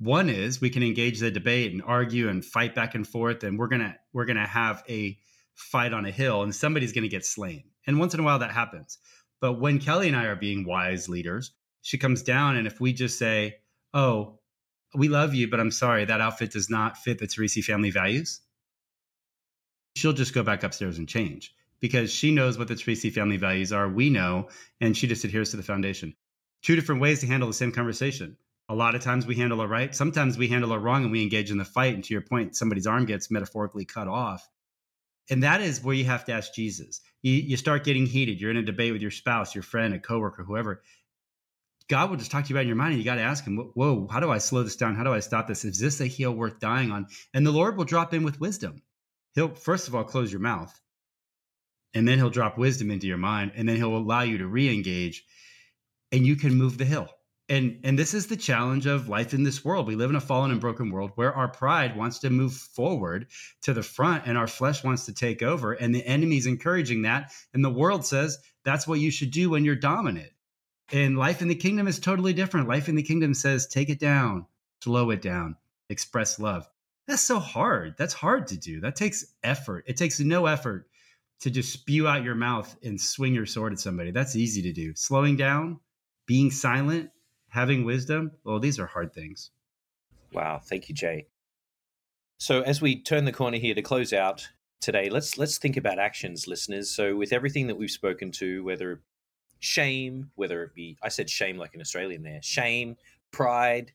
one 0.04 0.30
is 0.30 0.60
we 0.60 0.69
can 0.69 0.84
engage 0.84 1.19
the 1.19 1.32
debate 1.32 1.71
and 1.71 1.82
argue 1.82 2.28
and 2.28 2.43
fight 2.43 2.76
back 2.76 2.95
and 2.95 3.08
forth, 3.08 3.43
and 3.43 3.58
we're 3.58 3.67
gonna 3.67 3.95
we're 4.12 4.26
gonna 4.26 4.47
have 4.47 4.84
a 4.89 5.17
fight 5.54 5.93
on 5.93 6.06
a 6.06 6.12
hill, 6.12 6.43
and 6.43 6.54
somebody's 6.54 6.91
gonna 6.91 7.08
get 7.08 7.26
slain. 7.26 7.63
And 7.86 8.00
once 8.00 8.13
in 8.13 8.19
a 8.19 8.24
while 8.24 8.39
that 8.39 8.52
happens. 8.52 8.98
But 9.41 9.54
when 9.54 9.80
Kelly 9.80 10.08
and 10.08 10.17
I 10.17 10.26
are 10.26 10.36
being 10.36 10.65
wise 10.65 11.10
leaders, 11.10 11.52
she 11.82 11.98
comes 11.98 12.24
down, 12.24 12.56
and 12.56 12.65
if 12.65 12.80
we 12.80 12.93
just 12.93 13.17
say, 13.17 13.58
"Oh, 13.93 14.39
we 14.96 15.10
love 15.10 15.34
you, 15.36 15.50
but 15.50 15.60
I'm 15.60 15.72
sorry 15.72 16.06
that 16.06 16.22
outfit 16.22 16.52
does 16.52 16.69
not 16.69 16.98
fit 16.98 17.19
the 17.19 17.28
Teresi 17.28 17.63
family 17.63 17.91
values," 17.91 18.41
she'll 19.96 20.13
just 20.13 20.34
go 20.34 20.43
back 20.43 20.63
upstairs 20.63 20.98
and 20.98 21.10
change 21.10 21.54
because 21.82 22.12
she 22.12 22.32
knows 22.32 22.58
what 22.58 22.69
the 22.69 22.76
Teresi 22.76 23.12
family 23.12 23.38
values 23.38 23.74
are. 23.74 23.89
We 23.89 24.10
know, 24.10 24.50
and 24.80 24.96
she 24.96 25.08
just 25.08 25.26
adheres 25.26 25.52
to 25.52 25.58
the 25.58 25.63
foundation. 25.63 26.15
Two 26.62 26.76
different 26.76 27.02
ways 27.02 27.19
to 27.19 27.28
handle 27.28 27.50
the 27.50 27.54
same 27.54 27.74
conversation 27.74 28.38
a 28.69 28.76
lot 28.76 28.96
of 28.96 29.02
times 29.02 29.26
we 29.26 29.36
handle 29.36 29.62
it 29.62 29.67
right. 29.67 29.93
Sometimes 29.93 30.38
we 30.38 30.48
handle 30.48 30.74
it 30.74 30.78
wrong 30.78 31.04
and 31.04 31.12
we 31.12 31.22
engage 31.22 31.52
in 31.52 31.58
the 31.58 31.65
fight. 31.65 31.93
And 31.93 32.04
to 32.04 32.13
your 32.13 32.22
point, 32.22 32.56
somebody's 32.56 32.88
arm 32.88 33.06
gets 33.06 33.30
metaphorically 33.30 33.86
cut 33.86 34.08
off. 34.08 34.48
And 35.30 35.43
that 35.43 35.62
is 35.62 35.84
where 35.84 35.96
you 35.96 36.06
have 36.06 36.26
to 36.26 36.34
ask 36.34 36.54
Jesus. 36.54 37.02
You, 37.23 37.33
you 37.33 37.57
start 37.57 37.83
getting 37.83 38.05
heated. 38.05 38.39
You're 38.39 38.51
in 38.51 38.57
a 38.57 38.63
debate 38.63 38.93
with 38.93 39.01
your 39.01 39.12
spouse, 39.12 39.55
your 39.55 39.63
friend, 39.63 39.93
a 39.93 39.99
coworker, 39.99 40.43
whoever. 40.43 40.83
God 41.89 42.09
will 42.09 42.17
just 42.17 42.31
talk 42.31 42.43
to 42.43 42.49
you 42.49 42.55
about 42.55 42.62
in 42.62 42.67
your 42.67 42.77
mind. 42.77 42.93
And 42.93 42.99
you 42.99 43.05
got 43.05 43.15
to 43.15 43.21
ask 43.21 43.43
him, 43.43 43.57
whoa, 43.73 44.07
how 44.12 44.19
do 44.19 44.29
I 44.29 44.38
slow 44.38 44.63
this 44.63 44.75
down? 44.75 44.95
How 44.95 45.03
do 45.03 45.13
I 45.13 45.19
stop 45.19 45.47
this? 45.47 45.65
Is 45.65 45.79
this 45.79 45.99
a 45.99 46.05
heel 46.05 46.31
worth 46.31 46.59
dying 46.59 46.91
on? 46.91 47.07
And 47.33 47.45
the 47.45 47.51
Lord 47.51 47.77
will 47.77 47.86
drop 47.86 48.13
in 48.13 48.23
with 48.23 48.39
wisdom. 48.39 48.83
He'll, 49.33 49.55
first 49.55 49.88
of 49.88 49.95
all, 49.95 50.03
close 50.03 50.31
your 50.31 50.41
mouth. 50.41 50.79
And 51.93 52.07
then 52.07 52.17
he'll 52.17 52.29
drop 52.29 52.57
wisdom 52.57 52.91
into 52.91 53.07
your 53.07 53.17
mind. 53.17 53.53
And 53.55 53.67
then 53.67 53.77
he'll 53.77 53.97
allow 53.97 54.21
you 54.21 54.38
to 54.39 54.47
re 54.47 54.73
engage. 54.73 55.25
And 56.12 56.25
you 56.25 56.36
can 56.36 56.53
move 56.55 56.77
the 56.77 56.86
hill 56.86 57.09
And 57.49 57.79
and 57.84 57.99
this 57.99 58.13
is 58.13 58.27
the 58.27 58.38
challenge 58.38 58.86
of 58.86 59.10
life 59.10 59.34
in 59.34 59.43
this 59.43 59.65
world. 59.65 59.88
We 59.88 59.95
live 59.95 60.10
in 60.10 60.15
a 60.15 60.21
fallen 60.21 60.51
and 60.51 60.62
broken 60.62 60.91
world 60.91 61.12
where 61.15 61.34
our 61.34 61.49
pride 61.49 61.97
wants 61.97 62.19
to 62.19 62.29
move 62.29 62.53
forward 62.53 63.27
to 63.63 63.73
the 63.73 63.84
front 63.84 64.25
and 64.25 64.38
our 64.38 64.47
flesh 64.47 64.84
wants 64.84 65.06
to 65.08 65.13
take 65.13 65.41
over 65.43 65.73
and 65.73 65.93
the 65.93 66.06
enemy's 66.06 66.45
encouraging 66.45 67.01
that 67.01 67.34
and 67.53 67.63
the 67.63 67.69
world 67.69 68.06
says 68.06 68.38
that's 68.63 68.88
what 68.88 69.01
you 69.01 69.12
should 69.12 69.32
do 69.32 69.49
when 69.49 69.65
you're 69.65 69.75
dominant. 69.75 70.32
And 70.91 71.17
life 71.17 71.41
in 71.41 71.49
the 71.49 71.56
kingdom 71.56 71.88
is 71.88 71.99
totally 71.99 72.34
different. 72.34 72.69
Life 72.69 72.88
in 72.88 72.95
the 72.95 73.03
kingdom 73.03 73.34
says 73.34 73.67
take 73.67 73.89
it 73.89 73.99
down, 73.99 74.45
slow 74.82 75.10
it 75.10 75.21
down, 75.21 75.58
express 75.89 76.39
love. 76.39 76.69
That's 77.08 77.21
so 77.21 77.39
hard. 77.39 77.95
That's 77.97 78.13
hard 78.13 78.47
to 78.47 78.58
do. 78.58 78.79
That 78.79 78.95
takes 78.95 79.25
effort. 79.43 79.84
It 79.88 79.97
takes 79.97 80.19
no 80.21 80.45
effort 80.45 80.88
to 81.41 81.49
just 81.49 81.73
spew 81.73 82.08
out 82.08 82.23
your 82.23 82.36
mouth 82.36 82.73
and 82.84 82.99
swing 82.99 83.34
your 83.34 83.45
sword 83.45 83.73
at 83.73 83.79
somebody. 83.79 84.12
That's 84.12 84.38
easy 84.38 84.62
to 84.62 84.71
do. 84.71 84.95
Slowing 84.95 85.36
down, 85.36 85.82
being 86.25 86.49
silent, 86.51 87.10
having 87.53 87.85
wisdom, 87.85 88.31
well, 88.43 88.59
these 88.59 88.79
are 88.79 88.87
hard 88.87 89.13
things. 89.13 89.51
Wow. 90.33 90.59
Thank 90.63 90.89
you, 90.89 90.95
Jay. 90.95 91.27
So 92.39 92.61
as 92.61 92.81
we 92.81 92.99
turn 92.99 93.25
the 93.25 93.31
corner 93.31 93.57
here 93.57 93.75
to 93.75 93.81
close 93.83 94.11
out 94.11 94.49
today, 94.81 95.09
let's 95.09 95.37
let's 95.37 95.59
think 95.59 95.77
about 95.77 95.99
actions, 95.99 96.47
listeners. 96.47 96.89
So 96.89 97.15
with 97.15 97.31
everything 97.31 97.67
that 97.67 97.77
we've 97.77 97.91
spoken 97.91 98.31
to, 98.33 98.63
whether 98.63 99.01
shame, 99.59 100.31
whether 100.33 100.63
it 100.63 100.73
be 100.73 100.97
I 101.03 101.09
said 101.09 101.29
shame 101.29 101.57
like 101.57 101.75
an 101.75 101.81
Australian 101.81 102.23
there, 102.23 102.41
shame, 102.41 102.97
pride, 103.31 103.91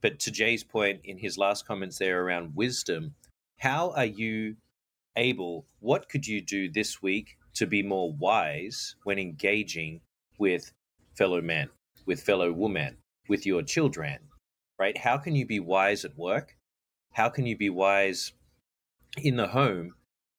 but 0.00 0.20
to 0.20 0.30
Jay's 0.30 0.62
point 0.62 1.00
in 1.02 1.18
his 1.18 1.36
last 1.36 1.66
comments 1.66 1.98
there 1.98 2.22
around 2.22 2.54
wisdom, 2.54 3.14
how 3.58 3.90
are 3.96 4.06
you 4.06 4.56
able, 5.16 5.66
what 5.80 6.08
could 6.08 6.26
you 6.26 6.40
do 6.40 6.70
this 6.70 7.02
week 7.02 7.38
to 7.54 7.66
be 7.66 7.82
more 7.82 8.12
wise 8.12 8.94
when 9.02 9.18
engaging 9.18 10.00
with 10.38 10.72
fellow 11.16 11.40
men, 11.40 11.68
with 12.06 12.22
fellow 12.22 12.52
women, 12.52 12.98
with 13.28 13.46
your 13.46 13.62
children, 13.62 14.18
right? 14.78 14.98
How 14.98 15.18
can 15.18 15.34
you 15.34 15.46
be 15.46 15.60
wise 15.60 16.04
at 16.04 16.16
work? 16.16 16.56
How 17.12 17.28
can 17.28 17.46
you 17.46 17.56
be 17.56 17.70
wise 17.70 18.32
in 19.16 19.36
the 19.36 19.48
home? 19.48 19.94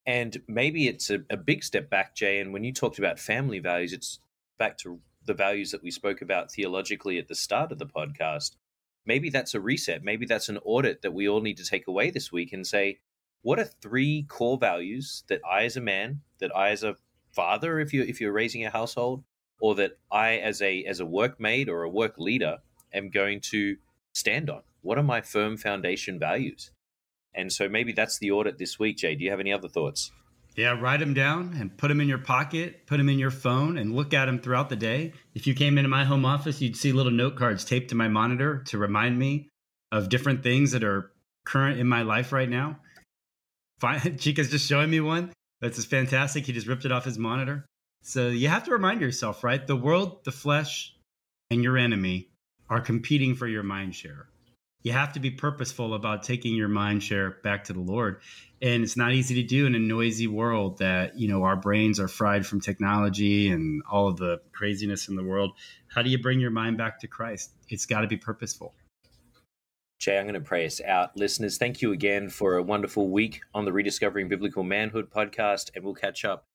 And 0.06 0.42
maybe 0.48 0.88
it's 0.88 1.10
a, 1.10 1.20
a 1.30 1.38
big 1.38 1.64
step 1.64 1.90
back, 1.90 2.16
Jay. 2.16 2.40
And 2.40 2.54
when 2.54 2.64
you 2.64 2.72
talked 2.72 3.00
about 3.00 3.20
family 3.20 3.60
values, 3.60 3.94
it's 3.94 4.20
back 4.60 4.78
to 4.80 5.00
the 5.26 5.34
values 5.34 5.72
that 5.72 5.82
we 5.82 5.90
spoke 5.90 6.22
about 6.22 6.52
theologically 6.52 7.18
at 7.18 7.28
the 7.28 7.36
start 7.36 7.72
of 7.72 7.80
the 7.80 7.88
podcast 7.88 8.52
maybe 9.06 9.30
that's 9.30 9.54
a 9.54 9.62
reset. 9.62 10.04
Maybe 10.04 10.26
that's 10.26 10.50
an 10.50 10.60
audit 10.64 11.02
that 11.02 11.14
we 11.14 11.30
all 11.30 11.42
need 11.42 11.58
to 11.58 11.66
take 11.66 11.88
away 11.88 12.10
this 12.10 12.32
week 12.32 12.54
and 12.54 12.66
say, 12.66 13.00
what 13.42 13.60
are 13.60 13.66
three 13.66 14.24
core 14.24 14.58
values 14.58 15.24
that 15.30 15.42
I 15.50 15.64
as 15.66 15.78
a 15.78 15.82
man, 15.82 16.22
that 16.40 16.56
I 16.56 16.70
as 16.70 16.84
a 16.84 16.98
father, 17.32 17.80
if 17.80 17.94
you 17.94 18.02
if 18.02 18.20
you're 18.20 18.32
raising 18.32 18.66
a 18.66 18.72
household, 18.72 19.24
or 19.60 19.76
that 19.76 19.98
I 20.12 20.38
as 20.38 20.62
a 20.62 20.84
as 20.84 21.00
a 21.00 21.06
workmate 21.06 21.68
or 21.68 21.84
a 21.84 21.90
work 21.90 22.18
leader 22.18 22.60
am 22.94 23.10
going 23.10 23.42
to 23.52 23.78
stand 24.14 24.50
on? 24.50 24.62
What 24.82 24.98
are 24.98 25.04
my 25.04 25.22
firm 25.22 25.58
foundation 25.58 26.20
values? 26.20 26.72
And 27.34 27.52
so 27.52 27.68
maybe 27.68 27.92
that's 27.92 28.18
the 28.18 28.32
audit 28.32 28.58
this 28.58 28.80
week, 28.80 28.98
Jay. 28.98 29.16
Do 29.16 29.24
you 29.24 29.32
have 29.32 29.40
any 29.40 29.52
other 29.52 29.68
thoughts? 29.68 30.12
Yeah, 30.56 30.80
write 30.80 31.02
them 31.02 31.14
down 31.14 31.54
and 31.60 31.76
put 31.76 31.90
them 31.90 32.00
in 32.00 32.08
your 32.08 32.18
pocket, 32.18 32.88
put 32.88 32.98
them 32.98 33.10
in 33.10 33.20
your 33.20 33.32
phone, 33.32 33.78
and 33.78 33.94
look 33.94 34.14
at 34.14 34.26
them 34.26 34.40
throughout 34.40 34.70
the 34.70 34.78
day. 34.78 35.12
If 35.34 35.48
you 35.48 35.54
came 35.54 35.78
into 35.78 35.90
my 35.90 36.06
home 36.06 36.26
office, 36.26 36.62
you'd 36.62 36.78
see 36.78 36.94
little 36.94 37.12
note 37.12 37.36
cards 37.36 37.66
taped 37.66 37.90
to 37.90 37.96
my 37.96 38.08
monitor 38.08 38.64
to 38.68 38.78
remind 38.78 39.20
me 39.20 39.50
of 39.92 40.08
different 40.08 40.44
things 40.44 40.72
that 40.72 40.84
are 40.84 41.12
current 41.46 41.78
in 41.78 41.88
my 41.88 42.04
life 42.04 42.32
right 42.32 42.50
now. 42.50 42.80
Chica's 44.18 44.50
just 44.50 44.68
showing 44.68 44.90
me 44.90 45.02
one. 45.02 45.34
That's 45.60 45.76
just 45.76 45.90
fantastic. 45.90 46.46
He 46.46 46.54
just 46.54 46.68
ripped 46.68 46.86
it 46.86 46.92
off 46.92 47.04
his 47.04 47.18
monitor. 47.18 47.66
So 48.06 48.28
you 48.28 48.48
have 48.50 48.64
to 48.66 48.72
remind 48.72 49.02
yourself, 49.02 49.44
right? 49.44 49.66
The 49.66 49.76
world, 49.76 50.24
the 50.26 50.32
flesh, 50.32 50.96
and 51.50 51.64
your 51.64 51.78
enemy 51.78 52.30
are 52.70 52.80
competing 52.82 53.36
for 53.36 53.48
your 53.48 53.64
mind 53.64 53.96
share 53.96 54.28
you 54.86 54.92
have 54.92 55.14
to 55.14 55.20
be 55.20 55.32
purposeful 55.32 55.96
about 55.96 56.22
taking 56.22 56.54
your 56.54 56.68
mind 56.68 57.02
share 57.02 57.32
back 57.44 57.64
to 57.64 57.74
the 57.74 57.80
Lord. 57.80 58.22
And 58.62 58.84
it's 58.84 58.96
not 58.96 59.14
easy 59.14 59.34
to 59.42 59.44
do 59.44 59.66
in 59.66 59.74
a 59.74 59.80
noisy 59.80 60.28
world 60.28 60.78
that, 60.78 61.18
you 61.18 61.28
know, 61.28 61.42
our 61.42 61.56
brains 61.56 62.00
are 62.00 62.08
fried 62.08 62.46
from 62.46 62.62
technology 62.62 63.50
and 63.50 63.82
all 63.92 64.08
of 64.08 64.18
the 64.18 64.42
craziness 64.54 65.08
in 65.08 65.16
the 65.16 65.24
world. 65.24 65.54
How 65.88 66.04
do 66.04 66.12
you 66.12 66.22
bring 66.22 66.40
your 66.40 66.52
mind 66.52 66.78
back 66.78 67.00
to 67.00 67.08
Christ? 67.08 67.50
It's 67.68 67.88
got 67.88 68.02
to 68.02 68.08
be 68.08 68.16
purposeful. 68.16 68.76
Jay, 69.98 70.20
I'm 70.20 70.26
going 70.26 70.36
to 70.36 70.40
pray 70.40 70.68
us 70.68 70.80
out. 70.82 71.18
Listeners, 71.18 71.58
thank 71.58 71.82
you 71.82 71.92
again 71.92 72.30
for 72.30 72.56
a 72.56 72.62
wonderful 72.62 73.10
week 73.10 73.42
on 73.56 73.66
the 73.66 73.74
Rediscovering 73.74 74.28
Biblical 74.28 74.64
Manhood 74.64 75.10
podcast, 75.10 75.72
and 75.74 75.84
we'll 75.84 75.96
catch 75.96 76.24
up 76.24 76.46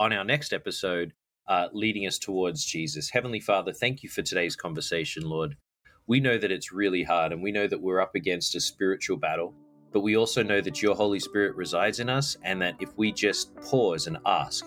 on 0.00 0.12
our 0.12 0.24
next 0.24 0.52
episode, 0.52 1.12
uh, 1.46 1.68
leading 1.72 2.08
us 2.08 2.18
towards 2.18 2.64
Jesus. 2.64 3.10
Heavenly 3.10 3.38
Father, 3.38 3.72
thank 3.72 4.02
you 4.02 4.08
for 4.08 4.22
today's 4.22 4.56
conversation, 4.56 5.22
Lord 5.22 5.56
we 6.10 6.18
know 6.18 6.36
that 6.36 6.50
it's 6.50 6.72
really 6.72 7.04
hard 7.04 7.32
and 7.32 7.40
we 7.40 7.52
know 7.52 7.68
that 7.68 7.80
we're 7.80 8.00
up 8.00 8.16
against 8.16 8.56
a 8.56 8.60
spiritual 8.60 9.16
battle, 9.16 9.54
but 9.92 10.00
we 10.00 10.16
also 10.16 10.42
know 10.42 10.60
that 10.60 10.82
your 10.82 10.96
Holy 10.96 11.20
Spirit 11.20 11.54
resides 11.54 12.00
in 12.00 12.08
us 12.08 12.36
and 12.42 12.60
that 12.60 12.74
if 12.80 12.90
we 12.98 13.12
just 13.12 13.54
pause 13.54 14.08
and 14.08 14.18
ask, 14.26 14.66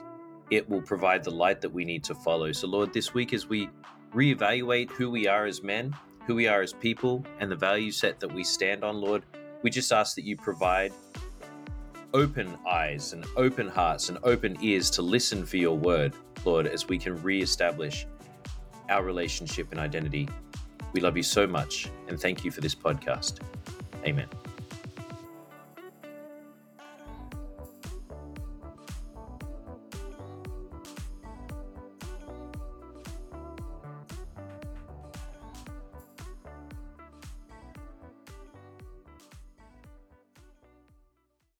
it 0.51 0.69
will 0.69 0.81
provide 0.81 1.21
the 1.21 1.31
light 1.31 1.59
that 1.59 1.69
we 1.69 1.83
need 1.83 2.01
to 2.05 2.15
follow. 2.15 2.53
So, 2.53 2.67
Lord, 2.67 2.93
this 2.93 3.13
week 3.13 3.33
as 3.33 3.49
we 3.49 3.69
reevaluate 4.15 4.89
who 4.91 5.11
we 5.11 5.27
are 5.27 5.45
as 5.45 5.61
men, 5.61 5.93
who 6.27 6.35
we 6.35 6.47
are 6.47 6.61
as 6.61 6.71
people, 6.71 7.25
and 7.41 7.51
the 7.51 7.57
value 7.57 7.91
set 7.91 8.21
that 8.21 8.33
we 8.33 8.45
stand 8.45 8.85
on, 8.85 9.01
Lord, 9.01 9.25
we 9.63 9.69
just 9.69 9.91
ask 9.91 10.15
that 10.15 10.23
you 10.23 10.37
provide 10.37 10.93
open 12.13 12.57
eyes 12.67 13.13
and 13.13 13.25
open 13.35 13.67
hearts 13.67 14.09
and 14.09 14.17
open 14.23 14.57
ears 14.61 14.89
to 14.91 15.01
listen 15.01 15.45
for 15.45 15.57
your 15.57 15.77
word, 15.77 16.13
Lord, 16.45 16.67
as 16.67 16.87
we 16.87 16.97
can 16.97 17.21
reestablish 17.23 18.05
our 18.89 19.03
relationship 19.03 19.71
and 19.71 19.79
identity 19.79 20.27
we 20.93 21.01
love 21.01 21.17
you 21.17 21.23
so 21.23 21.45
much 21.45 21.89
and 22.07 22.19
thank 22.19 22.45
you 22.45 22.51
for 22.51 22.61
this 22.61 22.75
podcast. 22.75 23.39
Amen. 24.05 24.27